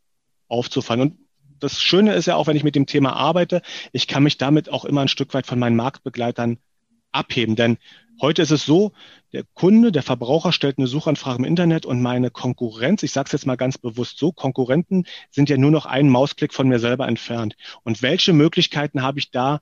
aufzufallen. 0.49 1.03
Und 1.03 1.19
das 1.59 1.81
Schöne 1.81 2.15
ist 2.15 2.27
ja 2.27 2.37
auch, 2.37 2.47
wenn 2.47 2.57
ich 2.57 2.65
mit 2.65 2.75
dem 2.75 2.87
Thema 2.87 3.15
arbeite, 3.15 3.63
ich 3.93 4.07
kann 4.07 4.23
mich 4.23 4.39
damit 4.39 4.69
auch 4.71 4.85
immer 4.85 5.03
ein 5.03 5.09
Stück 5.09 5.35
weit 5.35 5.47
von 5.47 5.59
meinen 5.59 5.77
Marktbegleitern 5.77 6.59
abheben. 7.13 7.57
Denn 7.57 7.79
heute 8.21 8.43
ist 8.43 8.51
es 8.51 8.65
so, 8.65 8.93
der 9.33 9.45
Kunde, 9.55 9.93
der 9.93 10.03
Verbraucher 10.03 10.53
stellt 10.53 10.79
eine 10.79 10.87
Suchanfrage 10.87 11.39
im 11.39 11.45
Internet 11.45 11.87
und 11.87 12.03
meine 12.03 12.31
Konkurrenz, 12.31 13.03
ich 13.03 13.13
sage 13.13 13.27
es 13.27 13.33
jetzt 13.33 13.47
mal 13.47 13.57
ganz 13.57 13.79
bewusst 13.79 14.19
so, 14.19 14.33
Konkurrenten 14.33 15.07
sind 15.31 15.49
ja 15.49 15.57
nur 15.57 15.71
noch 15.71 15.87
einen 15.87 16.09
Mausklick 16.09 16.53
von 16.53 16.69
mir 16.69 16.79
selber 16.79 17.09
entfernt. 17.09 17.57
Und 17.83 18.03
welche 18.03 18.33
Möglichkeiten 18.33 19.03
habe 19.03 19.19
ich 19.19 19.31
da, 19.31 19.61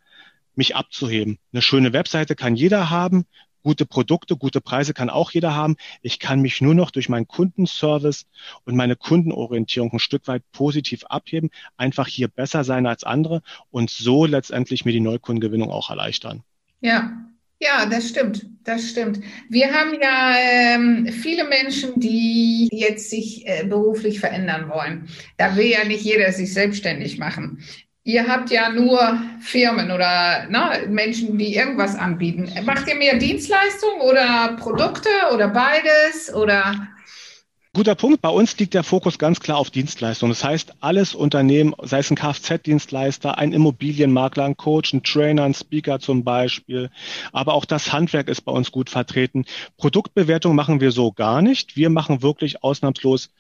mich 0.54 0.76
abzuheben? 0.76 1.38
Eine 1.52 1.62
schöne 1.62 1.92
Webseite 1.92 2.35
kann 2.35 2.57
jeder 2.57 2.90
haben, 2.90 3.26
gute 3.62 3.87
Produkte, 3.87 4.37
gute 4.37 4.61
Preise 4.61 4.95
kann 4.95 5.11
auch 5.11 5.30
jeder 5.30 5.54
haben. 5.54 5.76
Ich 6.02 6.19
kann 6.19 6.40
mich 6.40 6.61
nur 6.61 6.75
noch 6.75 6.90
durch 6.90 7.09
meinen 7.09 7.28
Kundenservice 7.28 8.26
und 8.64 8.76
meine 8.76 8.97
Kundenorientierung 8.97 9.92
ein 9.92 9.99
Stück 9.99 10.26
weit 10.28 10.42
positiv 10.52 11.04
abheben, 11.04 11.50
einfach 11.76 12.07
hier 12.07 12.28
besser 12.28 12.64
sein 12.64 12.87
als 12.87 13.04
andere 13.04 13.42
und 13.71 13.90
so 13.90 14.26
letztendlich 14.26 14.85
mir 14.85 14.92
die 14.92 15.00
Neukundengewinnung 15.00 15.71
auch 15.71 15.90
erleichtern. 15.90 16.42
Ja, 16.80 17.12
ja, 17.60 17.86
das 17.86 18.08
stimmt, 18.08 18.46
das 18.64 18.88
stimmt. 18.88 19.20
Wir 19.48 19.72
haben 19.72 19.94
ja 20.00 20.34
ähm, 20.38 21.06
viele 21.08 21.44
Menschen, 21.44 22.00
die 22.00 22.68
jetzt 22.72 23.10
sich 23.10 23.46
äh, 23.46 23.64
beruflich 23.64 24.18
verändern 24.18 24.68
wollen. 24.68 25.08
Da 25.36 25.56
will 25.56 25.66
ja 25.66 25.84
nicht 25.84 26.02
jeder 26.02 26.32
sich 26.32 26.52
selbstständig 26.52 27.18
machen. 27.18 27.62
Ihr 28.02 28.26
habt 28.26 28.50
ja 28.50 28.70
nur 28.70 29.20
Firmen 29.40 29.90
oder 29.90 30.46
ne, 30.48 30.86
Menschen, 30.88 31.36
die 31.36 31.54
irgendwas 31.54 31.94
anbieten. 31.96 32.50
Macht 32.64 32.88
ihr 32.88 32.96
mehr 32.96 33.18
Dienstleistungen 33.18 34.00
oder 34.00 34.56
Produkte 34.58 35.10
oder 35.34 35.48
beides 35.48 36.32
oder? 36.34 36.88
Guter 37.72 37.94
Punkt. 37.94 38.20
Bei 38.20 38.30
uns 38.30 38.58
liegt 38.58 38.74
der 38.74 38.82
Fokus 38.82 39.16
ganz 39.16 39.38
klar 39.38 39.56
auf 39.56 39.70
Dienstleistungen. 39.70 40.32
Das 40.32 40.42
heißt, 40.42 40.74
alles 40.80 41.14
Unternehmen, 41.14 41.72
sei 41.80 42.00
es 42.00 42.10
ein 42.10 42.16
Kfz-Dienstleister, 42.16 43.38
ein 43.38 43.52
Immobilienmakler, 43.52 44.44
ein 44.44 44.56
Coach, 44.56 44.92
ein 44.92 45.04
Trainer, 45.04 45.44
ein 45.44 45.54
Speaker 45.54 46.00
zum 46.00 46.24
Beispiel, 46.24 46.90
aber 47.32 47.54
auch 47.54 47.64
das 47.64 47.92
Handwerk 47.92 48.28
ist 48.28 48.40
bei 48.40 48.50
uns 48.50 48.72
gut 48.72 48.90
vertreten. 48.90 49.44
Produktbewertung 49.76 50.56
machen 50.56 50.80
wir 50.80 50.90
so 50.90 51.12
gar 51.12 51.42
nicht. 51.42 51.76
Wir 51.76 51.90
machen 51.90 52.22
wirklich 52.22 52.64
ausnahmslos, 52.64 53.30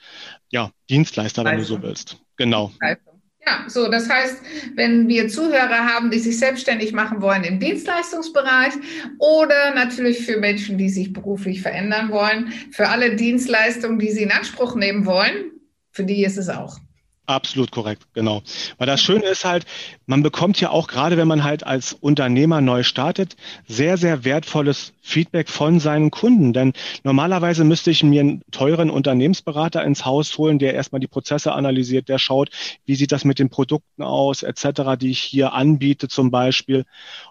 ja, 0.50 0.70
Dienstleister, 0.88 1.44
wenn 1.44 1.58
also. 1.58 1.74
du 1.74 1.82
so 1.82 1.88
willst. 1.88 2.18
Genau. 2.36 2.70
Also. 2.78 3.09
Ja, 3.46 3.64
so, 3.68 3.90
das 3.90 4.08
heißt, 4.08 4.36
wenn 4.74 5.08
wir 5.08 5.28
Zuhörer 5.28 5.86
haben, 5.86 6.10
die 6.10 6.18
sich 6.18 6.38
selbstständig 6.38 6.92
machen 6.92 7.22
wollen 7.22 7.42
im 7.44 7.58
Dienstleistungsbereich 7.58 8.74
oder 9.18 9.74
natürlich 9.74 10.26
für 10.26 10.38
Menschen, 10.38 10.76
die 10.76 10.90
sich 10.90 11.12
beruflich 11.12 11.62
verändern 11.62 12.10
wollen, 12.10 12.52
für 12.70 12.88
alle 12.88 13.16
Dienstleistungen, 13.16 13.98
die 13.98 14.10
sie 14.10 14.24
in 14.24 14.30
Anspruch 14.30 14.74
nehmen 14.74 15.06
wollen, 15.06 15.52
für 15.90 16.04
die 16.04 16.22
ist 16.22 16.36
es 16.36 16.50
auch. 16.50 16.78
Absolut 17.26 17.70
korrekt, 17.70 18.02
genau. 18.12 18.42
Weil 18.78 18.88
das 18.88 19.00
Schöne 19.00 19.26
ist 19.26 19.44
halt, 19.44 19.64
man 20.10 20.24
bekommt 20.24 20.60
ja 20.60 20.70
auch 20.70 20.88
gerade, 20.88 21.16
wenn 21.16 21.28
man 21.28 21.44
halt 21.44 21.64
als 21.64 21.92
Unternehmer 21.92 22.60
neu 22.60 22.82
startet, 22.82 23.36
sehr, 23.68 23.96
sehr 23.96 24.24
wertvolles 24.24 24.92
Feedback 25.02 25.48
von 25.48 25.78
seinen 25.78 26.10
Kunden. 26.10 26.52
Denn 26.52 26.72
normalerweise 27.04 27.62
müsste 27.62 27.92
ich 27.92 28.02
mir 28.02 28.20
einen 28.20 28.42
teuren 28.50 28.90
Unternehmensberater 28.90 29.84
ins 29.84 30.04
Haus 30.04 30.36
holen, 30.36 30.58
der 30.58 30.74
erstmal 30.74 30.98
die 30.98 31.06
Prozesse 31.06 31.52
analysiert, 31.52 32.08
der 32.08 32.18
schaut, 32.18 32.50
wie 32.86 32.96
sieht 32.96 33.12
das 33.12 33.24
mit 33.24 33.38
den 33.38 33.50
Produkten 33.50 34.02
aus, 34.02 34.42
etc., 34.42 34.98
die 35.00 35.10
ich 35.10 35.20
hier 35.20 35.52
anbiete 35.52 36.08
zum 36.08 36.32
Beispiel. 36.32 36.86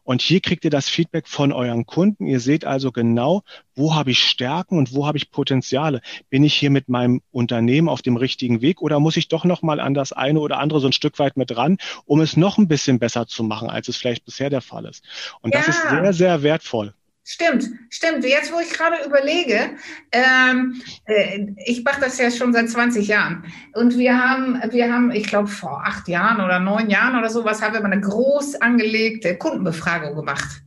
Und 0.05 0.21
hier 0.21 0.39
kriegt 0.39 0.63
ihr 0.63 0.71
das 0.71 0.87
Feedback 0.87 1.27
von 1.27 1.51
euren 1.51 1.85
Kunden. 1.85 2.27
Ihr 2.27 2.39
seht 2.39 2.63
also 2.63 2.93
genau, 2.93 3.43
wo 3.75 3.93
habe 3.93 4.11
ich 4.11 4.23
Stärken 4.23 4.77
und 4.77 4.93
wo 4.93 5.05
habe 5.05 5.17
ich 5.17 5.31
Potenziale? 5.31 5.99
Bin 6.29 6.45
ich 6.45 6.53
hier 6.53 6.69
mit 6.69 6.87
meinem 6.87 7.21
Unternehmen 7.31 7.89
auf 7.89 8.01
dem 8.01 8.15
richtigen 8.15 8.61
Weg 8.61 8.81
oder 8.81 9.01
muss 9.01 9.17
ich 9.17 9.27
doch 9.27 9.43
noch 9.43 9.63
mal 9.63 9.81
an 9.81 9.93
das 9.93 10.13
eine 10.13 10.39
oder 10.39 10.59
andere 10.59 10.79
so 10.79 10.87
ein 10.87 10.93
Stück 10.93 11.19
weit 11.19 11.35
mit 11.35 11.55
ran, 11.57 11.77
um 12.05 12.21
es 12.21 12.37
noch 12.37 12.57
ein 12.57 12.68
bisschen 12.69 12.99
besser 12.99 13.27
zu 13.27 13.43
machen, 13.43 13.69
als 13.69 13.89
es 13.89 13.97
vielleicht 13.97 14.23
bisher 14.23 14.49
der 14.49 14.61
Fall 14.61 14.85
ist? 14.85 15.03
Und 15.41 15.53
ja. 15.53 15.59
das 15.59 15.75
ist 15.75 15.89
sehr, 15.89 16.13
sehr 16.13 16.43
wertvoll. 16.43 16.93
Stimmt, 17.31 17.69
stimmt. 17.91 18.25
Jetzt, 18.25 18.51
wo 18.51 18.59
ich 18.59 18.71
gerade 18.71 19.05
überlege, 19.05 19.77
ähm, 20.11 20.81
äh, 21.05 21.45
ich 21.63 21.83
mache 21.83 22.01
das 22.01 22.17
ja 22.17 22.31
schon 22.31 22.53
seit 22.53 22.69
20 22.71 23.07
Jahren. 23.07 23.43
Und 23.75 23.99
wir 23.99 24.17
haben, 24.17 24.59
wir 24.71 24.91
haben, 24.91 25.11
ich 25.11 25.27
glaube, 25.27 25.47
vor 25.47 25.83
acht 25.85 26.07
Jahren 26.07 26.43
oder 26.43 26.59
neun 26.59 26.89
Jahren 26.89 27.15
oder 27.15 27.29
sowas, 27.29 27.61
haben 27.61 27.75
wir 27.75 27.81
mal 27.81 27.91
eine 27.91 28.01
groß 28.01 28.55
angelegte 28.55 29.37
Kundenbefragung 29.37 30.15
gemacht. 30.15 30.63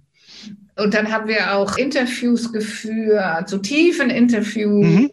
Und 0.76 0.94
dann 0.94 1.10
haben 1.10 1.26
wir 1.26 1.52
auch 1.52 1.76
Interviews 1.76 2.52
geführt, 2.52 3.48
so 3.48 3.58
tiefen 3.58 4.10
Interviews 4.10 4.86
mhm. 4.86 5.10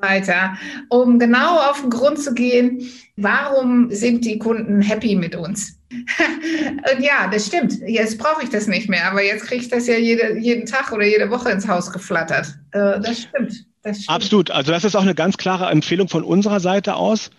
Weiter, 0.00 0.56
um 0.88 1.18
genau 1.18 1.58
auf 1.70 1.80
den 1.80 1.90
Grund 1.90 2.18
zu 2.18 2.34
gehen, 2.34 2.82
warum 3.16 3.90
sind 3.90 4.24
die 4.24 4.38
Kunden 4.38 4.80
happy 4.80 5.14
mit 5.16 5.34
uns? 5.34 5.78
und 5.90 7.02
ja, 7.02 7.28
das 7.28 7.46
stimmt. 7.46 7.78
Jetzt 7.86 8.18
brauche 8.18 8.42
ich 8.42 8.50
das 8.50 8.66
nicht 8.66 8.88
mehr, 8.88 9.10
aber 9.10 9.22
jetzt 9.22 9.46
kriege 9.46 9.62
ich 9.62 9.68
das 9.68 9.86
ja 9.86 9.96
jede, 9.96 10.38
jeden 10.38 10.66
Tag 10.66 10.92
oder 10.92 11.06
jede 11.06 11.30
Woche 11.30 11.50
ins 11.50 11.66
Haus 11.66 11.90
geflattert. 11.90 12.58
Äh, 12.72 13.00
das 13.00 13.22
stimmt. 13.22 13.64
Das 13.82 14.08
Absolut. 14.08 14.50
Also 14.50 14.72
das 14.72 14.84
ist 14.84 14.96
auch 14.96 15.02
eine 15.02 15.14
ganz 15.14 15.36
klare 15.36 15.70
Empfehlung 15.70 16.08
von 16.08 16.24
unserer 16.24 16.60
Seite 16.60 16.96
aus 16.96 17.30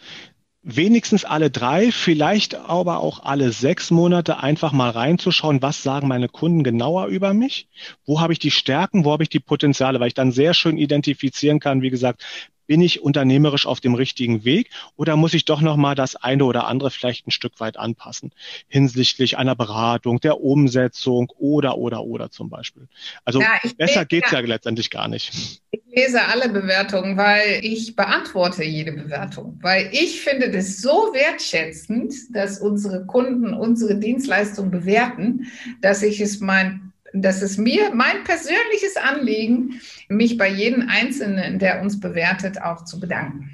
wenigstens 0.61 1.25
alle 1.25 1.49
drei, 1.49 1.91
vielleicht 1.91 2.55
aber 2.55 2.99
auch 2.99 3.23
alle 3.23 3.51
sechs 3.51 3.91
Monate 3.91 4.39
einfach 4.39 4.71
mal 4.71 4.89
reinzuschauen, 4.89 5.61
was 5.61 5.83
sagen 5.83 6.07
meine 6.07 6.27
Kunden 6.27 6.63
genauer 6.63 7.07
über 7.07 7.33
mich, 7.33 7.67
wo 8.05 8.19
habe 8.19 8.33
ich 8.33 8.39
die 8.39 8.51
Stärken, 8.51 9.05
wo 9.05 9.11
habe 9.11 9.23
ich 9.23 9.29
die 9.29 9.39
Potenziale, 9.39 9.99
weil 9.99 10.09
ich 10.09 10.13
dann 10.13 10.31
sehr 10.31 10.53
schön 10.53 10.77
identifizieren 10.77 11.59
kann, 11.59 11.81
wie 11.81 11.89
gesagt, 11.89 12.23
bin 12.69 12.81
ich 12.81 13.01
unternehmerisch 13.01 13.65
auf 13.65 13.79
dem 13.79 13.95
richtigen 13.95 14.45
Weg 14.45 14.69
oder 14.95 15.15
muss 15.15 15.33
ich 15.33 15.43
doch 15.43 15.59
noch 15.59 15.75
mal 15.75 15.95
das 15.95 16.15
eine 16.15 16.45
oder 16.45 16.67
andere 16.67 16.91
vielleicht 16.91 17.25
ein 17.25 17.31
Stück 17.31 17.59
weit 17.59 17.77
anpassen 17.77 18.31
hinsichtlich 18.67 19.39
einer 19.39 19.55
Beratung, 19.55 20.19
der 20.19 20.39
Umsetzung 20.39 21.31
oder 21.39 21.79
oder 21.79 22.03
oder 22.03 22.29
zum 22.29 22.51
Beispiel. 22.51 22.87
Also 23.25 23.41
ja, 23.41 23.59
besser 23.75 24.05
geht 24.05 24.25
es 24.25 24.31
ja. 24.31 24.41
ja 24.41 24.45
letztendlich 24.45 24.91
gar 24.91 25.07
nicht. 25.07 25.63
Ich 25.91 25.95
lese 25.95 26.23
alle 26.23 26.49
Bewertungen, 26.49 27.17
weil 27.17 27.61
ich 27.63 27.95
beantworte 27.95 28.63
jede 28.63 28.91
Bewertung, 28.91 29.57
weil 29.61 29.89
ich 29.91 30.21
finde 30.21 30.51
das 30.51 30.77
so 30.77 31.09
wertschätzend, 31.13 32.13
dass 32.31 32.59
unsere 32.59 33.05
Kunden 33.07 33.55
unsere 33.55 33.95
Dienstleistung 33.95 34.69
bewerten, 34.69 35.47
dass 35.81 36.03
ich 36.03 36.21
es 36.21 36.39
mein 36.39 36.93
das 37.11 37.41
ist 37.41 37.57
mir 37.57 37.91
mein 37.91 38.23
persönliches 38.23 38.95
Anliegen, 39.01 39.81
mich 40.09 40.37
bei 40.37 40.47
jedem 40.47 40.87
Einzelnen, 40.89 41.57
der 41.57 41.81
uns 41.81 41.99
bewertet, 41.99 42.61
auch 42.61 42.85
zu 42.85 42.99
bedanken. 42.99 43.49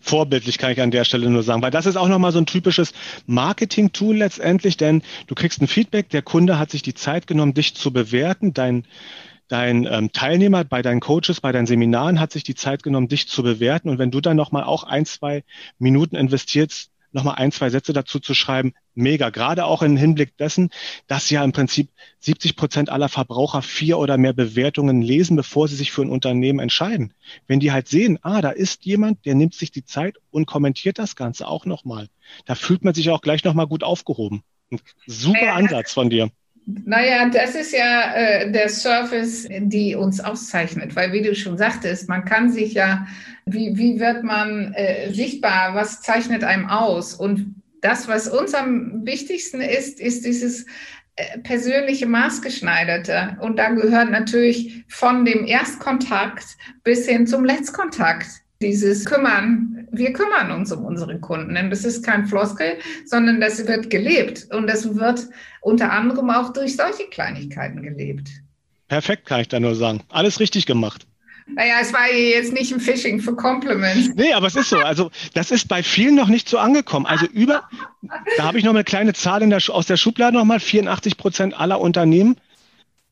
Vorbildlich 0.00 0.56
kann 0.56 0.72
ich 0.72 0.80
an 0.80 0.90
der 0.90 1.04
Stelle 1.04 1.28
nur 1.28 1.42
sagen, 1.42 1.62
weil 1.62 1.70
das 1.70 1.84
ist 1.84 1.96
auch 1.96 2.08
nochmal 2.08 2.32
so 2.32 2.38
ein 2.38 2.46
typisches 2.46 2.92
Marketing-Tool 3.26 4.16
letztendlich, 4.16 4.76
denn 4.78 5.02
du 5.26 5.34
kriegst 5.34 5.60
ein 5.60 5.68
Feedback, 5.68 6.08
der 6.08 6.22
Kunde 6.22 6.58
hat 6.58 6.70
sich 6.70 6.82
die 6.82 6.94
Zeit 6.94 7.26
genommen, 7.26 7.52
dich 7.52 7.74
zu 7.74 7.92
bewerten, 7.92 8.54
dein, 8.54 8.84
dein 9.48 9.86
ähm, 9.86 10.12
Teilnehmer 10.12 10.64
bei 10.64 10.82
deinen 10.82 11.00
Coaches, 11.00 11.40
bei 11.40 11.52
deinen 11.52 11.66
Seminaren 11.66 12.20
hat 12.20 12.32
sich 12.32 12.42
die 12.42 12.54
Zeit 12.54 12.82
genommen, 12.82 13.08
dich 13.08 13.28
zu 13.28 13.42
bewerten 13.42 13.88
und 13.88 13.98
wenn 13.98 14.10
du 14.10 14.20
dann 14.20 14.36
nochmal 14.36 14.64
auch 14.64 14.84
ein, 14.84 15.06
zwei 15.06 15.44
Minuten 15.78 16.16
investierst, 16.16 16.90
nochmal 17.16 17.36
ein, 17.36 17.50
zwei 17.50 17.70
Sätze 17.70 17.92
dazu 17.92 18.20
zu 18.20 18.34
schreiben, 18.34 18.74
mega. 18.94 19.30
Gerade 19.30 19.64
auch 19.64 19.82
im 19.82 19.96
Hinblick 19.96 20.36
dessen, 20.36 20.70
dass 21.06 21.30
ja 21.30 21.42
im 21.42 21.52
Prinzip 21.52 21.88
70 22.20 22.56
Prozent 22.56 22.90
aller 22.90 23.08
Verbraucher 23.08 23.62
vier 23.62 23.98
oder 23.98 24.18
mehr 24.18 24.32
Bewertungen 24.32 25.02
lesen, 25.02 25.34
bevor 25.34 25.66
sie 25.66 25.76
sich 25.76 25.90
für 25.90 26.02
ein 26.02 26.10
Unternehmen 26.10 26.60
entscheiden. 26.60 27.14
Wenn 27.46 27.58
die 27.58 27.72
halt 27.72 27.88
sehen, 27.88 28.18
ah, 28.22 28.40
da 28.42 28.50
ist 28.50 28.84
jemand, 28.84 29.24
der 29.24 29.34
nimmt 29.34 29.54
sich 29.54 29.72
die 29.72 29.84
Zeit 29.84 30.16
und 30.30 30.46
kommentiert 30.46 30.98
das 30.98 31.16
Ganze 31.16 31.48
auch 31.48 31.64
nochmal. 31.64 32.08
Da 32.44 32.54
fühlt 32.54 32.84
man 32.84 32.94
sich 32.94 33.10
auch 33.10 33.22
gleich 33.22 33.42
nochmal 33.44 33.66
gut 33.66 33.82
aufgehoben. 33.82 34.42
Ein 34.70 34.80
super 35.06 35.46
ja, 35.46 35.54
Ansatz 35.54 35.92
von 35.92 36.10
dir. 36.10 36.30
Naja, 36.66 37.28
das 37.28 37.54
ist 37.54 37.72
ja 37.72 38.12
äh, 38.14 38.50
der 38.50 38.68
Service, 38.68 39.46
die 39.48 39.94
uns 39.94 40.18
auszeichnet, 40.18 40.96
weil 40.96 41.12
wie 41.12 41.22
du 41.22 41.32
schon 41.34 41.56
sagtest, 41.56 42.08
man 42.08 42.24
kann 42.24 42.50
sich 42.50 42.74
ja, 42.74 43.06
wie, 43.46 43.76
wie 43.76 44.00
wird 44.00 44.24
man 44.24 44.74
äh, 44.74 45.12
sichtbar, 45.12 45.76
was 45.76 46.00
zeichnet 46.00 46.42
einem 46.42 46.68
aus? 46.68 47.14
Und 47.14 47.54
das, 47.82 48.08
was 48.08 48.26
uns 48.26 48.52
am 48.52 49.06
wichtigsten 49.06 49.60
ist, 49.60 50.00
ist 50.00 50.24
dieses 50.24 50.66
äh, 51.14 51.38
persönliche 51.38 52.06
Maßgeschneiderte. 52.06 53.36
Und 53.40 53.60
da 53.60 53.70
gehört 53.70 54.10
natürlich 54.10 54.84
von 54.88 55.24
dem 55.24 55.46
Erstkontakt 55.46 56.56
bis 56.82 57.08
hin 57.08 57.28
zum 57.28 57.44
Letztkontakt 57.44 58.26
dieses 58.60 59.04
Kümmern, 59.04 59.75
wir 59.96 60.12
kümmern 60.12 60.50
uns 60.52 60.72
um 60.72 60.84
unsere 60.84 61.18
Kunden. 61.20 61.54
Denn 61.54 61.70
das 61.70 61.84
ist 61.84 62.04
kein 62.04 62.26
Floskel, 62.26 62.78
sondern 63.04 63.40
das 63.40 63.66
wird 63.66 63.90
gelebt. 63.90 64.48
Und 64.52 64.66
das 64.66 64.96
wird 64.96 65.26
unter 65.60 65.92
anderem 65.92 66.30
auch 66.30 66.52
durch 66.52 66.76
solche 66.76 67.04
Kleinigkeiten 67.10 67.82
gelebt. 67.82 68.28
Perfekt, 68.88 69.26
kann 69.26 69.40
ich 69.40 69.48
da 69.48 69.60
nur 69.60 69.74
sagen. 69.74 70.02
Alles 70.08 70.40
richtig 70.40 70.66
gemacht. 70.66 71.06
Naja, 71.48 71.76
es 71.80 71.92
war 71.92 72.12
jetzt 72.12 72.52
nicht 72.52 72.72
ein 72.72 72.80
Phishing 72.80 73.20
für 73.20 73.36
Compliments. 73.36 74.10
Nee, 74.16 74.32
aber 74.32 74.48
es 74.48 74.56
ist 74.56 74.68
so. 74.68 74.78
Also, 74.78 75.10
das 75.34 75.52
ist 75.52 75.68
bei 75.68 75.82
vielen 75.82 76.16
noch 76.16 76.28
nicht 76.28 76.48
so 76.48 76.58
angekommen. 76.58 77.06
Also, 77.06 77.26
über, 77.26 77.68
da 78.36 78.44
habe 78.44 78.58
ich 78.58 78.64
noch 78.64 78.74
eine 78.74 78.82
kleine 78.82 79.12
Zahl 79.12 79.48
der, 79.48 79.60
aus 79.68 79.86
der 79.86 79.96
Schublade 79.96 80.36
nochmal. 80.36 80.58
84 80.58 81.16
Prozent 81.16 81.58
aller 81.58 81.80
Unternehmen 81.80 82.36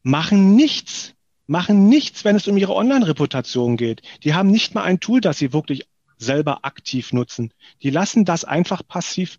machen 0.02 0.56
nichts 0.56 1.14
machen 1.46 1.88
nichts, 1.88 2.24
wenn 2.24 2.36
es 2.36 2.48
um 2.48 2.56
ihre 2.56 2.74
Online-Reputation 2.74 3.76
geht. 3.76 4.02
Die 4.22 4.34
haben 4.34 4.50
nicht 4.50 4.74
mal 4.74 4.82
ein 4.82 5.00
Tool, 5.00 5.20
das 5.20 5.38
sie 5.38 5.52
wirklich 5.52 5.86
selber 6.16 6.64
aktiv 6.64 7.12
nutzen. 7.12 7.52
Die 7.82 7.90
lassen 7.90 8.24
das 8.24 8.44
einfach 8.44 8.82
passiv 8.86 9.38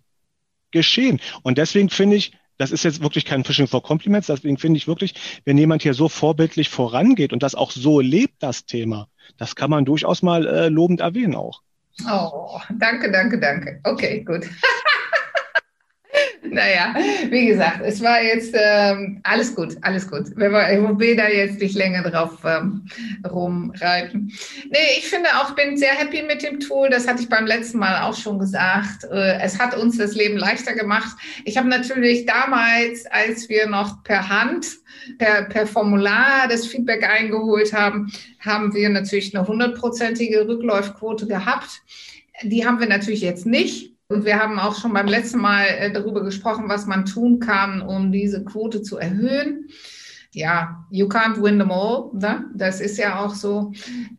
geschehen. 0.71 1.19
Und 1.43 1.57
deswegen 1.57 1.89
finde 1.89 2.17
ich, 2.17 2.33
das 2.57 2.71
ist 2.71 2.83
jetzt 2.83 3.01
wirklich 3.01 3.25
kein 3.25 3.43
Fishing 3.43 3.67
for 3.67 3.83
Compliments, 3.83 4.27
deswegen 4.27 4.57
finde 4.57 4.77
ich 4.77 4.87
wirklich, 4.87 5.13
wenn 5.43 5.57
jemand 5.57 5.83
hier 5.83 5.93
so 5.93 6.07
vorbildlich 6.07 6.69
vorangeht 6.69 7.33
und 7.33 7.43
das 7.43 7.55
auch 7.55 7.71
so 7.71 7.99
lebt, 7.99 8.41
das 8.41 8.65
Thema, 8.65 9.09
das 9.37 9.55
kann 9.55 9.69
man 9.69 9.85
durchaus 9.85 10.21
mal 10.21 10.45
äh, 10.47 10.69
lobend 10.69 11.01
erwähnen 11.01 11.35
auch. 11.35 11.61
Oh, 12.09 12.59
danke, 12.77 13.11
danke, 13.11 13.39
danke. 13.39 13.79
Okay, 13.83 14.23
gut. 14.23 14.45
Naja, 16.49 16.95
wie 17.29 17.47
gesagt, 17.47 17.81
es 17.83 18.01
war 18.01 18.21
jetzt 18.21 18.55
ähm, 18.57 19.19
alles 19.23 19.55
gut, 19.55 19.77
alles 19.81 20.09
gut. 20.09 20.29
Ich 20.29 20.37
will 20.37 21.15
da 21.15 21.27
jetzt 21.27 21.59
nicht 21.59 21.75
länger 21.75 22.03
drauf 22.03 22.37
ähm, 22.45 22.87
rumreiten. 23.29 24.31
Nee, 24.69 24.97
ich 24.97 25.07
finde 25.07 25.29
auch, 25.35 25.55
bin 25.55 25.77
sehr 25.77 25.93
happy 25.93 26.23
mit 26.23 26.43
dem 26.43 26.59
Tool. 26.59 26.89
Das 26.89 27.07
hatte 27.07 27.21
ich 27.21 27.29
beim 27.29 27.45
letzten 27.45 27.79
Mal 27.79 28.01
auch 28.03 28.15
schon 28.15 28.39
gesagt. 28.39 29.05
Äh, 29.11 29.39
es 29.41 29.59
hat 29.59 29.77
uns 29.77 29.97
das 29.97 30.15
Leben 30.15 30.37
leichter 30.37 30.73
gemacht. 30.73 31.15
Ich 31.45 31.57
habe 31.57 31.67
natürlich 31.67 32.25
damals, 32.25 33.05
als 33.07 33.49
wir 33.49 33.67
noch 33.67 34.03
per 34.03 34.29
Hand, 34.29 34.67
per, 35.17 35.43
per 35.43 35.67
Formular 35.67 36.47
das 36.49 36.67
Feedback 36.67 37.07
eingeholt 37.07 37.73
haben, 37.73 38.11
haben 38.39 38.73
wir 38.73 38.89
natürlich 38.89 39.35
eine 39.35 39.47
hundertprozentige 39.47 40.47
Rückläufquote 40.47 41.27
gehabt. 41.27 41.81
Die 42.43 42.65
haben 42.65 42.79
wir 42.79 42.87
natürlich 42.87 43.21
jetzt 43.21 43.45
nicht. 43.45 43.94
Und 44.07 44.25
wir 44.25 44.39
haben 44.39 44.59
auch 44.59 44.75
schon 44.79 44.93
beim 44.93 45.07
letzten 45.07 45.39
Mal 45.39 45.65
äh, 45.65 45.91
darüber 45.91 46.23
gesprochen, 46.23 46.69
was 46.69 46.85
man 46.85 47.05
tun 47.05 47.39
kann, 47.39 47.81
um 47.81 48.11
diese 48.11 48.43
Quote 48.43 48.81
zu 48.81 48.97
erhöhen 48.97 49.69
ja, 50.35 50.85
you 50.91 51.07
can't 51.07 51.41
win 51.41 51.57
them 51.57 51.71
all. 51.71 52.09
Ne? 52.13 52.43
Das 52.53 52.81
ist 52.81 52.97
ja 52.97 53.19
auch 53.19 53.33
so. 53.33 53.71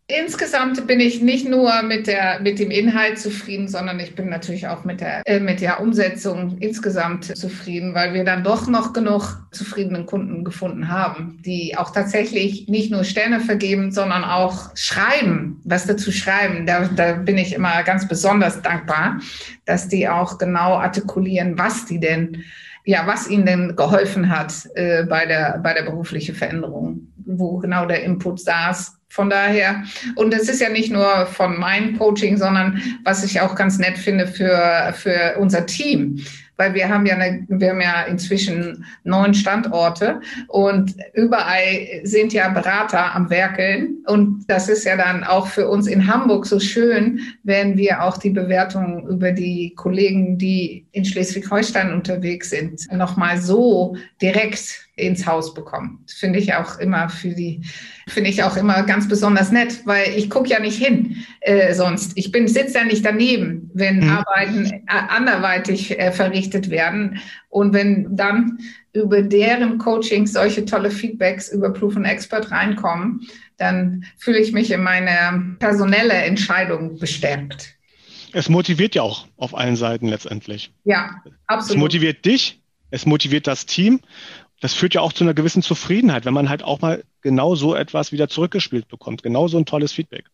Insgesamt 0.07 0.87
bin 0.87 0.99
ich 0.99 1.21
nicht 1.21 1.47
nur 1.47 1.83
mit, 1.83 2.07
der, 2.07 2.41
mit 2.41 2.59
dem 2.59 2.71
Inhalt 2.71 3.19
zufrieden, 3.19 3.69
sondern 3.69 4.01
ich 4.01 4.15
bin 4.15 4.31
natürlich 4.31 4.67
auch 4.67 4.85
mit 4.85 5.03
der, 5.03 5.23
äh, 5.27 5.41
mit 5.41 5.61
der 5.61 5.79
Umsetzung 5.81 6.57
insgesamt 6.59 7.37
zufrieden, 7.37 7.95
weil 7.95 8.15
wir 8.15 8.25
dann 8.25 8.43
doch 8.43 8.67
noch 8.67 8.95
genug 8.95 9.47
zufriedenen 9.53 10.07
Kunden 10.07 10.43
gefunden 10.43 10.89
haben, 10.89 11.39
die 11.45 11.77
auch 11.77 11.91
tatsächlich 11.91 12.67
nicht 12.67 12.91
nur 12.91 13.05
Sterne 13.05 13.41
vergeben, 13.41 13.93
sondern 13.93 14.25
auch 14.25 14.75
schreiben, 14.75 15.61
was 15.65 15.87
dazu 15.87 16.11
schreiben. 16.13 16.65
Da, 16.65 16.89
da 16.89 17.13
bin 17.13 17.37
ich 17.37 17.53
immer 17.53 17.83
ganz 17.83 18.09
besonders 18.09 18.63
dankbar, 18.63 19.21
dass 19.67 19.89
die 19.89 20.09
auch 20.09 20.39
genau 20.39 20.79
artikulieren, 20.79 21.59
was 21.59 21.85
die 21.85 22.01
denn 22.01 22.43
ja, 22.87 23.05
was 23.05 23.29
ihnen 23.29 23.45
denn 23.45 23.77
geholfen 23.77 24.31
hat 24.31 24.55
äh, 24.75 25.05
bei, 25.05 25.27
der, 25.27 25.59
bei 25.59 25.75
der 25.75 25.83
beruflichen 25.83 26.37
Veränderung, 26.37 27.09
wo 27.27 27.59
genau 27.59 27.85
der 27.85 28.05
Input 28.05 28.41
saß. 28.41 28.97
Von 29.09 29.29
daher, 29.29 29.83
und 30.15 30.33
das 30.33 30.49
ist 30.49 30.61
ja 30.61 30.69
nicht 30.69 30.93
nur 30.93 31.27
von 31.27 31.59
meinem 31.59 31.99
Coaching, 31.99 32.37
sondern 32.37 32.81
was 33.05 33.25
ich 33.25 33.41
auch 33.41 33.57
ganz 33.57 33.79
nett 33.79 33.99
finde 33.99 34.29
für, 34.29 34.95
für 34.97 35.37
unser 35.39 35.67
Team 35.67 36.25
weil 36.57 36.75
wir 36.75 36.89
haben 36.89 37.07
ja, 37.07 37.17
eine, 37.17 37.45
wir 37.49 37.71
haben 37.71 37.81
ja 37.81 38.03
inzwischen 38.05 38.85
neun 39.05 39.35
Standorte 39.35 40.21
und 40.49 40.95
überall 41.15 41.87
sind 42.05 42.33
ja 42.33 42.49
Berater 42.49 43.15
am 43.15 43.31
Werkeln. 43.31 43.99
Und 44.07 44.45
das 44.49 44.69
ist 44.69 44.85
ja 44.85 44.97
dann 44.97 45.25
auch 45.25 45.47
für 45.47 45.69
uns 45.69 45.87
in 45.87 46.07
Hamburg 46.07 46.47
so 46.47 46.59
schön, 46.61 47.21
wenn 47.43 47.77
wir 47.77 48.03
auch 48.03 48.19
die 48.19 48.31
Bewertungen 48.31 49.07
über 49.09 49.33
die 49.33 49.75
Kollegen, 49.75 50.39
die 50.39 50.87
in 50.93 51.05
Schleswig-Holstein 51.05 51.93
unterwegs 51.93 52.51
sind, 52.51 52.91
nochmal 52.93 53.39
so 53.39 53.97
direkt 54.21 54.86
ins 54.97 55.27
Haus 55.27 55.53
bekommen. 55.53 56.03
Das 56.07 56.15
finde 56.15 56.39
ich 56.39 56.55
auch 56.55 56.79
immer 56.79 57.11
für 57.11 57.29
die, 57.29 57.61
finde 58.09 58.31
ich 58.31 58.43
auch 58.43 58.57
immer 58.57 58.83
ganz 58.83 59.07
besonders 59.07 59.53
nett, 59.53 59.83
weil 59.85 60.09
ich 60.17 60.31
gucke 60.31 60.49
ja 60.49 60.59
nicht 60.59 60.83
hin 60.83 61.17
äh, 61.43 61.75
sonst. 61.75 62.13
Ich 62.17 62.33
bin 62.33 62.49
sitze 62.49 62.79
ja 62.79 62.85
nicht 62.85 63.05
daneben, 63.05 63.71
wenn 63.75 64.01
mhm. 64.01 64.11
Arbeiten 64.11 64.65
äh, 64.67 64.81
anderweitig 64.87 65.99
äh, 65.99 66.13
verrichtet 66.13 66.71
werden. 66.71 67.21
Und 67.51 67.75
wenn 67.75 68.17
dann 68.17 68.59
über 68.95 69.21
deren 69.21 69.77
Coachings 69.77 70.33
solche 70.33 70.65
tolle 70.65 70.91
Feedbacks 70.91 71.53
über 71.53 71.71
Proof 71.73 71.97
and 71.97 72.07
Expert 72.07 72.51
reinkommen, 72.51 73.21
dann 73.59 74.05
fühle 74.17 74.39
ich 74.39 74.53
mich 74.53 74.71
in 74.71 74.83
meine 74.83 75.57
personelle 75.59 76.15
Entscheidung 76.15 76.99
bestärkt. 76.99 77.75
Es 78.33 78.49
motiviert 78.49 78.95
ja 78.95 79.03
auch 79.03 79.27
auf 79.37 79.55
allen 79.55 79.77
Seiten 79.77 80.09
letztendlich. 80.09 80.73
Ja, 80.85 81.23
absolut. 81.47 81.77
Es 81.77 81.81
motiviert 81.81 82.25
dich, 82.25 82.61
es 82.91 83.05
motiviert 83.05 83.47
das 83.47 83.67
Team 83.67 84.01
das 84.61 84.73
führt 84.73 84.95
ja 84.95 85.03
auch 85.03 85.13
zu 85.13 85.25
einer 85.25 85.35
gewissen 85.35 85.63
Zufriedenheit, 85.63 86.25
wenn 86.25 86.33
man 86.33 86.49
halt 86.49 86.63
auch 86.63 86.81
mal 86.81 87.05
genau 87.21 87.55
so 87.57 87.75
etwas 87.75 88.11
wieder 88.13 88.29
zurückgespielt 88.29 88.89
bekommt. 88.89 89.23
Genau 89.23 89.49
so 89.49 89.59
ein 89.59 89.67
tolles 89.67 89.93
Feedback. 89.93 90.27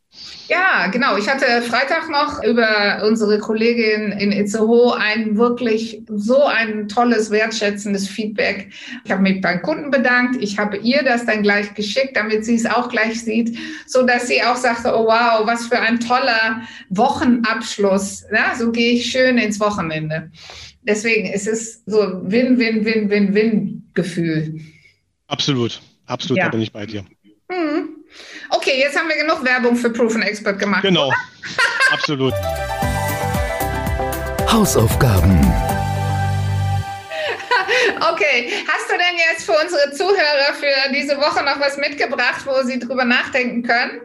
Ja, 0.48 0.88
genau. 0.88 1.16
Ich 1.16 1.28
hatte 1.28 1.62
Freitag 1.62 2.08
noch 2.11 2.44
über 2.44 3.02
unsere 3.06 3.38
Kollegin 3.38 4.12
in 4.12 4.30
Itzehoe 4.30 4.94
ein 4.96 5.38
wirklich 5.38 6.02
so 6.08 6.44
ein 6.44 6.87
tolles, 6.87 7.30
wertschätzendes 7.30 8.06
Feedback. 8.06 8.72
Ich 9.04 9.11
habe 9.11 9.22
mich 9.22 9.40
beim 9.40 9.62
Kunden 9.62 9.90
bedankt. 9.90 10.37
Ich 10.40 10.58
habe 10.58 10.76
ihr 10.76 11.02
das 11.02 11.24
dann 11.24 11.42
gleich 11.42 11.74
geschickt, 11.74 12.16
damit 12.16 12.44
sie 12.44 12.56
es 12.56 12.66
auch 12.66 12.90
gleich 12.90 13.24
sieht, 13.24 13.56
so 13.87 14.02
dass 14.02 14.28
sie 14.28 14.42
auch 14.42 14.56
sagte, 14.56 14.94
oh 14.94 15.06
wow, 15.06 15.46
was 15.46 15.66
für 15.66 15.80
ein 15.80 15.98
toller 15.98 16.61
Wochenabschluss. 16.90 18.24
Ja, 18.32 18.54
so 18.54 18.70
gehe 18.70 18.92
ich 18.92 19.11
schön 19.11 19.38
ins 19.38 19.58
Wochenende. 19.58 20.30
Deswegen 20.82 21.32
ist 21.32 21.46
es 21.46 21.82
so 21.86 22.20
Win, 22.24 22.58
Win, 22.58 22.84
Win, 22.84 23.08
Win, 23.08 23.34
Win 23.34 23.90
Gefühl. 23.94 24.60
Absolut, 25.28 25.80
absolut, 26.06 26.38
ja. 26.38 26.44
da 26.46 26.50
bin 26.50 26.60
ich 26.60 26.72
bei 26.72 26.86
dir. 26.86 27.04
Hm. 27.50 27.88
Okay, 28.50 28.80
jetzt 28.80 28.98
haben 28.98 29.08
wir 29.08 29.16
genug 29.16 29.44
Werbung 29.44 29.76
für 29.76 29.90
Proven 29.90 30.22
Expert 30.22 30.58
gemacht. 30.58 30.82
Genau, 30.82 31.12
absolut. 31.92 32.34
Hausaufgaben. 34.50 35.40
Okay, 38.12 38.52
hast 38.66 38.90
du 38.90 38.94
denn 38.94 39.16
jetzt 39.30 39.44
für 39.44 39.52
unsere 39.52 39.92
Zuhörer 39.92 40.54
für 40.54 40.92
diese 40.92 41.16
Woche 41.18 41.44
noch 41.44 41.60
was 41.60 41.76
mitgebracht, 41.76 42.44
wo 42.44 42.66
sie 42.66 42.78
drüber 42.78 43.04
nachdenken 43.04 43.62
können? 43.62 44.00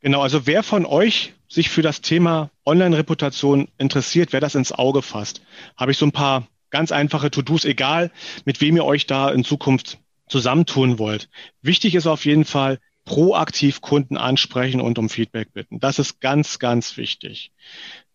Genau, 0.00 0.22
also 0.22 0.46
wer 0.46 0.62
von 0.62 0.86
euch 0.86 1.34
sich 1.48 1.70
für 1.70 1.82
das 1.82 2.00
Thema 2.00 2.50
Online-Reputation 2.64 3.68
interessiert, 3.78 4.32
wer 4.32 4.40
das 4.40 4.54
ins 4.54 4.72
Auge 4.72 5.02
fasst, 5.02 5.42
habe 5.76 5.92
ich 5.92 5.98
so 5.98 6.06
ein 6.06 6.12
paar 6.12 6.48
ganz 6.70 6.92
einfache 6.92 7.30
To-Dos, 7.30 7.64
egal 7.64 8.10
mit 8.44 8.60
wem 8.60 8.76
ihr 8.76 8.84
euch 8.84 9.06
da 9.06 9.30
in 9.30 9.44
Zukunft 9.44 9.98
zusammentun 10.28 10.98
wollt. 10.98 11.28
Wichtig 11.60 11.94
ist 11.94 12.06
auf 12.06 12.24
jeden 12.24 12.44
Fall, 12.44 12.78
proaktiv 13.04 13.80
Kunden 13.80 14.16
ansprechen 14.16 14.80
und 14.80 14.98
um 14.98 15.08
Feedback 15.08 15.52
bitten. 15.52 15.80
Das 15.80 15.98
ist 15.98 16.20
ganz, 16.20 16.58
ganz 16.58 16.96
wichtig. 16.96 17.52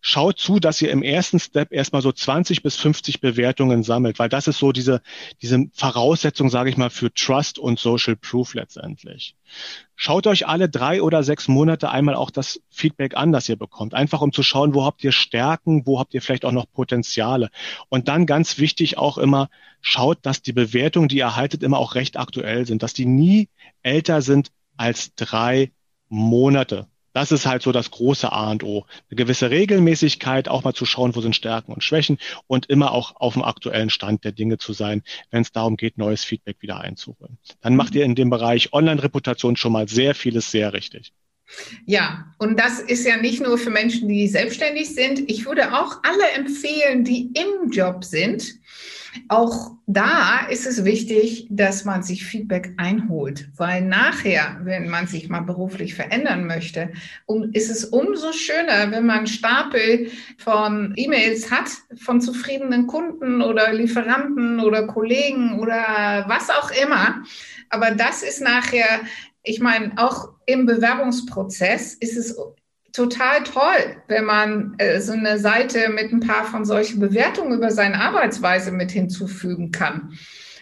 Schaut 0.00 0.38
zu, 0.38 0.60
dass 0.60 0.80
ihr 0.80 0.92
im 0.92 1.02
ersten 1.02 1.40
Step 1.40 1.72
erstmal 1.72 2.02
so 2.02 2.12
20 2.12 2.62
bis 2.62 2.76
50 2.76 3.20
Bewertungen 3.20 3.82
sammelt, 3.82 4.20
weil 4.20 4.28
das 4.28 4.46
ist 4.46 4.58
so 4.58 4.70
diese, 4.70 5.02
diese 5.42 5.66
Voraussetzung, 5.72 6.50
sage 6.50 6.70
ich 6.70 6.76
mal, 6.76 6.88
für 6.88 7.12
Trust 7.12 7.58
und 7.58 7.80
Social 7.80 8.14
Proof 8.14 8.54
letztendlich. 8.54 9.34
Schaut 9.96 10.28
euch 10.28 10.46
alle 10.46 10.68
drei 10.68 11.02
oder 11.02 11.24
sechs 11.24 11.48
Monate 11.48 11.90
einmal 11.90 12.14
auch 12.14 12.30
das 12.30 12.60
Feedback 12.70 13.16
an, 13.16 13.32
das 13.32 13.48
ihr 13.48 13.56
bekommt. 13.56 13.92
Einfach 13.92 14.20
um 14.20 14.32
zu 14.32 14.44
schauen, 14.44 14.72
wo 14.72 14.84
habt 14.84 15.02
ihr 15.02 15.10
Stärken, 15.10 15.84
wo 15.84 15.98
habt 15.98 16.14
ihr 16.14 16.22
vielleicht 16.22 16.44
auch 16.44 16.52
noch 16.52 16.70
Potenziale. 16.70 17.50
Und 17.88 18.06
dann 18.06 18.24
ganz 18.24 18.58
wichtig 18.58 18.98
auch 18.98 19.18
immer, 19.18 19.50
schaut, 19.80 20.18
dass 20.22 20.42
die 20.42 20.52
Bewertungen, 20.52 21.08
die 21.08 21.18
ihr 21.18 21.24
erhaltet, 21.24 21.64
immer 21.64 21.78
auch 21.78 21.96
recht 21.96 22.16
aktuell 22.16 22.66
sind, 22.66 22.84
dass 22.84 22.94
die 22.94 23.06
nie 23.06 23.48
älter 23.82 24.22
sind 24.22 24.52
als 24.78 25.14
drei 25.14 25.72
Monate. 26.08 26.86
Das 27.12 27.32
ist 27.32 27.46
halt 27.46 27.62
so 27.62 27.72
das 27.72 27.90
große 27.90 28.30
A 28.30 28.50
und 28.50 28.62
O. 28.62 28.86
Eine 29.10 29.16
gewisse 29.16 29.50
Regelmäßigkeit, 29.50 30.48
auch 30.48 30.62
mal 30.62 30.74
zu 30.74 30.86
schauen, 30.86 31.16
wo 31.16 31.20
sind 31.20 31.34
Stärken 31.34 31.72
und 31.72 31.82
Schwächen 31.82 32.18
und 32.46 32.66
immer 32.66 32.92
auch 32.92 33.16
auf 33.16 33.32
dem 33.32 33.42
aktuellen 33.42 33.90
Stand 33.90 34.24
der 34.24 34.32
Dinge 34.32 34.58
zu 34.58 34.72
sein, 34.72 35.02
wenn 35.30 35.42
es 35.42 35.50
darum 35.50 35.76
geht, 35.76 35.98
neues 35.98 36.24
Feedback 36.24 36.58
wieder 36.60 36.80
einzuholen. 36.80 37.38
Dann 37.60 37.76
macht 37.76 37.94
ihr 37.94 38.04
in 38.04 38.14
dem 38.14 38.30
Bereich 38.30 38.72
Online-Reputation 38.72 39.56
schon 39.56 39.72
mal 39.72 39.88
sehr 39.88 40.14
vieles 40.14 40.50
sehr 40.50 40.72
richtig. 40.72 41.12
Ja, 41.86 42.26
und 42.38 42.60
das 42.60 42.78
ist 42.78 43.06
ja 43.06 43.16
nicht 43.16 43.42
nur 43.42 43.58
für 43.58 43.70
Menschen, 43.70 44.08
die 44.08 44.28
selbstständig 44.28 44.94
sind. 44.94 45.30
Ich 45.30 45.46
würde 45.46 45.72
auch 45.78 45.96
alle 46.02 46.30
empfehlen, 46.36 47.04
die 47.04 47.32
im 47.32 47.70
Job 47.70 48.04
sind, 48.04 48.44
auch 49.28 49.72
da 49.86 50.46
ist 50.48 50.66
es 50.66 50.84
wichtig, 50.84 51.46
dass 51.50 51.84
man 51.84 52.02
sich 52.02 52.24
Feedback 52.24 52.74
einholt, 52.76 53.48
weil 53.56 53.82
nachher, 53.82 54.60
wenn 54.62 54.88
man 54.88 55.06
sich 55.06 55.28
mal 55.28 55.40
beruflich 55.40 55.94
verändern 55.94 56.46
möchte, 56.46 56.92
ist 57.52 57.70
es 57.70 57.86
umso 57.86 58.32
schöner, 58.32 58.90
wenn 58.90 59.06
man 59.06 59.18
einen 59.18 59.26
Stapel 59.26 60.10
von 60.36 60.92
E-Mails 60.96 61.50
hat 61.50 61.70
von 61.96 62.20
zufriedenen 62.20 62.86
Kunden 62.86 63.40
oder 63.40 63.72
Lieferanten 63.72 64.60
oder 64.60 64.86
Kollegen 64.86 65.58
oder 65.58 66.24
was 66.28 66.50
auch 66.50 66.70
immer. 66.82 67.22
Aber 67.70 67.92
das 67.92 68.22
ist 68.22 68.42
nachher, 68.42 69.00
ich 69.42 69.60
meine, 69.60 69.92
auch 69.96 70.30
im 70.46 70.66
Bewerbungsprozess 70.66 71.94
ist 71.94 72.16
es 72.16 72.36
total 72.98 73.44
toll, 73.44 74.02
wenn 74.08 74.24
man 74.24 74.74
äh, 74.78 75.00
so 75.00 75.12
eine 75.12 75.38
Seite 75.38 75.88
mit 75.88 76.12
ein 76.12 76.20
paar 76.20 76.44
von 76.44 76.64
solchen 76.64 76.98
Bewertungen 76.98 77.56
über 77.56 77.70
seine 77.70 78.00
Arbeitsweise 78.00 78.72
mit 78.72 78.90
hinzufügen 78.90 79.70
kann. 79.70 80.18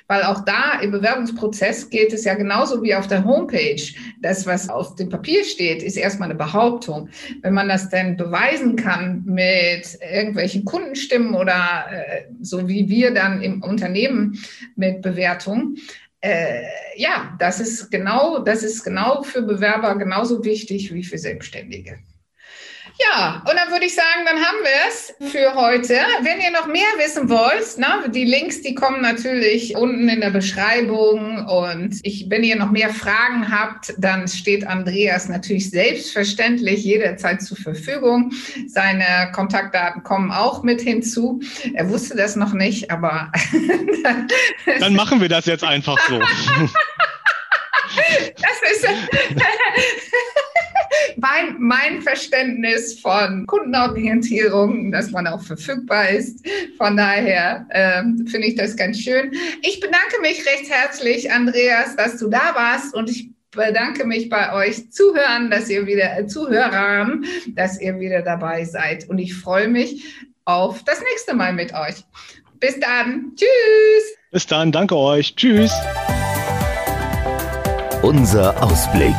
Weil 0.09 0.23
auch 0.23 0.45
da 0.45 0.79
im 0.83 0.93
Bewerbungsprozess 0.93 1.91
gilt 1.91 2.13
es 2.13 2.25
ja 2.25 2.35
genauso 2.35 2.83
wie 2.83 2.95
auf 2.95 3.09
der 3.09 3.25
Homepage. 3.25 3.83
Das, 4.21 4.47
was 4.47 4.69
auf 4.69 4.95
dem 4.95 5.09
Papier 5.09 5.45
steht, 5.45 5.83
ist 5.83 5.97
erstmal 5.97 6.29
eine 6.29 6.39
Behauptung. 6.39 7.09
Wenn 7.43 7.55
man 7.55 7.69
das 7.69 7.89
dann 7.89 8.17
beweisen 8.17 8.77
kann 8.77 9.25
mit 9.25 9.99
irgendwelchen 10.01 10.65
Kundenstimmen 10.65 11.35
oder 11.35 11.87
äh, 11.91 12.27
so 12.41 12.69
wie 12.69 12.89
wir 12.89 13.15
dann 13.15 13.43
im 13.43 13.63
Unternehmen 13.63 14.39
mit 14.77 15.03
Bewertungen, 15.03 15.79
äh, 16.21 16.63
ja, 16.97 17.35
das 17.39 17.61
ist 17.61 17.91
genau, 17.91 18.41
das 18.41 18.63
ist 18.63 18.85
genau 18.85 19.23
für 19.23 19.43
Bewerber 19.43 19.97
genauso 19.97 20.45
wichtig 20.45 20.93
wie 20.93 21.03
für 21.03 21.19
Selbstständige. 21.19 21.99
Ja, 22.99 23.43
und 23.49 23.57
dann 23.57 23.71
würde 23.71 23.85
ich 23.85 23.95
sagen, 23.95 24.25
dann 24.25 24.37
haben 24.37 24.59
wir 24.63 24.71
es 24.89 25.15
für 25.31 25.55
heute. 25.55 25.99
Wenn 26.23 26.41
ihr 26.41 26.51
noch 26.51 26.67
mehr 26.67 26.89
wissen 26.97 27.29
wollt, 27.29 27.79
ne, 27.79 28.09
die 28.11 28.25
Links, 28.25 28.63
die 28.63 28.75
kommen 28.75 29.03
natürlich 29.03 29.77
unten 29.77 30.09
in 30.09 30.21
der 30.21 30.31
Beschreibung. 30.31 31.47
Und 31.47 32.01
ich, 32.03 32.27
wenn 32.31 32.43
ihr 32.43 32.57
noch 32.57 32.71
mehr 32.71 32.91
Fragen 32.91 33.53
habt, 33.53 33.93
dann 33.99 34.27
steht 34.29 34.67
Andreas 34.67 35.29
natürlich 35.29 35.71
selbstverständlich 35.71 36.85
jederzeit 36.85 37.43
zur 37.43 37.59
Verfügung. 37.59 38.33
Seine 38.67 39.31
Kontaktdaten 39.33 40.03
kommen 40.03 40.31
auch 40.31 40.63
mit 40.63 40.81
hinzu. 40.81 41.41
Er 41.75 41.91
wusste 41.91 42.17
das 42.17 42.35
noch 42.37 42.55
nicht, 42.55 42.91
aber 42.91 43.31
dann 44.81 44.95
machen 44.95 45.21
wir 45.21 45.29
das 45.29 45.45
jetzt 45.47 45.65
einfach 45.65 45.99
so. 46.09 46.19
das 48.37 48.61
ist 48.73 48.87
mein, 51.17 51.57
mein 51.59 52.03
Verständnis 52.03 53.01
von 53.01 53.47
Kundenorientierung, 53.47 54.93
dass 54.93 55.11
man 55.11 55.27
auch 55.27 55.43
verfügbar 55.43 56.09
ist. 56.11 56.47
Von 56.77 56.97
daher 56.97 57.67
ähm, 57.71 58.27
finde 58.27 58.49
ich 58.49 58.55
das 58.55 58.77
ganz 58.77 59.01
schön. 59.01 59.33
Ich 59.63 59.81
bedanke 59.81 60.21
mich 60.21 60.45
recht 60.47 60.71
herzlich, 60.71 61.31
Andreas, 61.31 61.97
dass 61.97 62.19
du 62.19 62.29
da 62.29 62.55
warst 62.55 62.95
und 62.95 63.11
ich 63.11 63.31
bedanke 63.51 64.07
mich 64.07 64.29
bei 64.29 64.53
euch 64.53 64.91
Zuhörern, 64.93 65.51
dass 65.51 65.69
ihr 65.69 65.87
wieder 65.87 66.19
äh, 66.19 66.27
Zuhörern, 66.27 67.25
dass 67.55 67.81
ihr 67.81 67.99
wieder 67.99 68.23
dabei 68.23 68.65
seid 68.65 69.09
und 69.09 69.19
ich 69.19 69.35
freue 69.35 69.69
mich 69.69 70.05
auf 70.45 70.85
das 70.85 71.01
nächste 71.01 71.35
Mal 71.35 71.53
mit 71.53 71.73
euch. 71.75 72.05
Bis 72.61 72.79
dann. 72.81 73.33
Tschüss. 73.37 74.17
Bis 74.31 74.47
dann. 74.47 74.73
Danke 74.73 74.97
euch. 74.97 75.35
Tschüss. 75.35 75.73
Unser 78.03 78.63
Ausblick. 78.63 79.17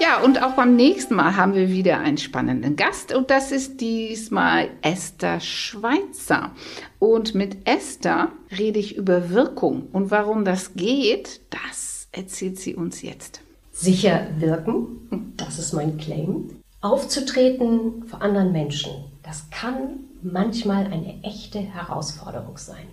Ja, 0.00 0.22
und 0.22 0.40
auch 0.42 0.52
beim 0.52 0.76
nächsten 0.76 1.16
Mal 1.16 1.34
haben 1.34 1.54
wir 1.54 1.70
wieder 1.70 1.98
einen 1.98 2.18
spannenden 2.18 2.76
Gast 2.76 3.12
und 3.12 3.30
das 3.30 3.50
ist 3.50 3.80
diesmal 3.80 4.68
Esther 4.80 5.40
Schweitzer. 5.40 6.52
Und 7.00 7.34
mit 7.34 7.66
Esther 7.68 8.30
rede 8.56 8.78
ich 8.78 8.96
über 8.96 9.30
Wirkung 9.30 9.88
und 9.92 10.12
warum 10.12 10.44
das 10.44 10.74
geht, 10.74 11.40
das 11.50 12.06
erzählt 12.12 12.60
sie 12.60 12.76
uns 12.76 13.02
jetzt. 13.02 13.40
Sicher 13.72 14.28
wirken, 14.38 15.32
das 15.36 15.58
ist 15.58 15.72
mein 15.72 15.98
Claim. 15.98 16.60
Aufzutreten 16.80 18.04
vor 18.06 18.22
anderen 18.22 18.52
Menschen, 18.52 18.92
das 19.24 19.50
kann 19.50 19.98
manchmal 20.22 20.86
eine 20.86 21.24
echte 21.24 21.58
Herausforderung 21.58 22.56
sein. 22.56 22.86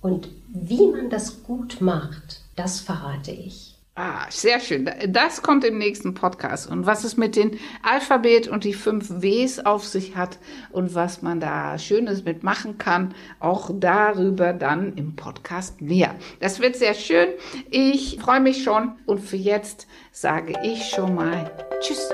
Und 0.00 0.28
wie 0.48 0.88
man 0.88 1.08
das 1.08 1.44
gut 1.44 1.80
macht, 1.80 2.42
das 2.56 2.80
verrate 2.80 3.30
ich. 3.30 3.75
Ah, 3.98 4.26
sehr 4.28 4.60
schön. 4.60 4.90
Das 5.08 5.40
kommt 5.40 5.64
im 5.64 5.78
nächsten 5.78 6.12
Podcast. 6.12 6.70
Und 6.70 6.84
was 6.84 7.02
es 7.02 7.16
mit 7.16 7.34
dem 7.34 7.52
Alphabet 7.82 8.46
und 8.46 8.64
die 8.64 8.74
fünf 8.74 9.22
Ws 9.22 9.60
auf 9.60 9.86
sich 9.86 10.16
hat 10.16 10.36
und 10.70 10.94
was 10.94 11.22
man 11.22 11.40
da 11.40 11.78
Schönes 11.78 12.22
mitmachen 12.22 12.76
kann, 12.76 13.14
auch 13.40 13.70
darüber 13.72 14.52
dann 14.52 14.92
im 14.96 15.16
Podcast 15.16 15.80
mehr. 15.80 16.14
Das 16.40 16.60
wird 16.60 16.76
sehr 16.76 16.92
schön. 16.92 17.28
Ich 17.70 18.18
freue 18.20 18.40
mich 18.40 18.62
schon. 18.62 18.92
Und 19.06 19.20
für 19.20 19.36
jetzt 19.36 19.86
sage 20.12 20.52
ich 20.62 20.90
schon 20.90 21.14
mal 21.14 21.50
Tschüss. 21.80 22.10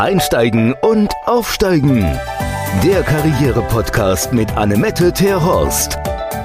Einsteigen 0.00 0.74
und 0.82 1.12
aufsteigen. 1.26 2.00
Der 2.82 3.04
Karriere-Podcast 3.04 4.32
mit 4.32 4.50
Annemette 4.56 5.12
Terhorst. 5.12 5.96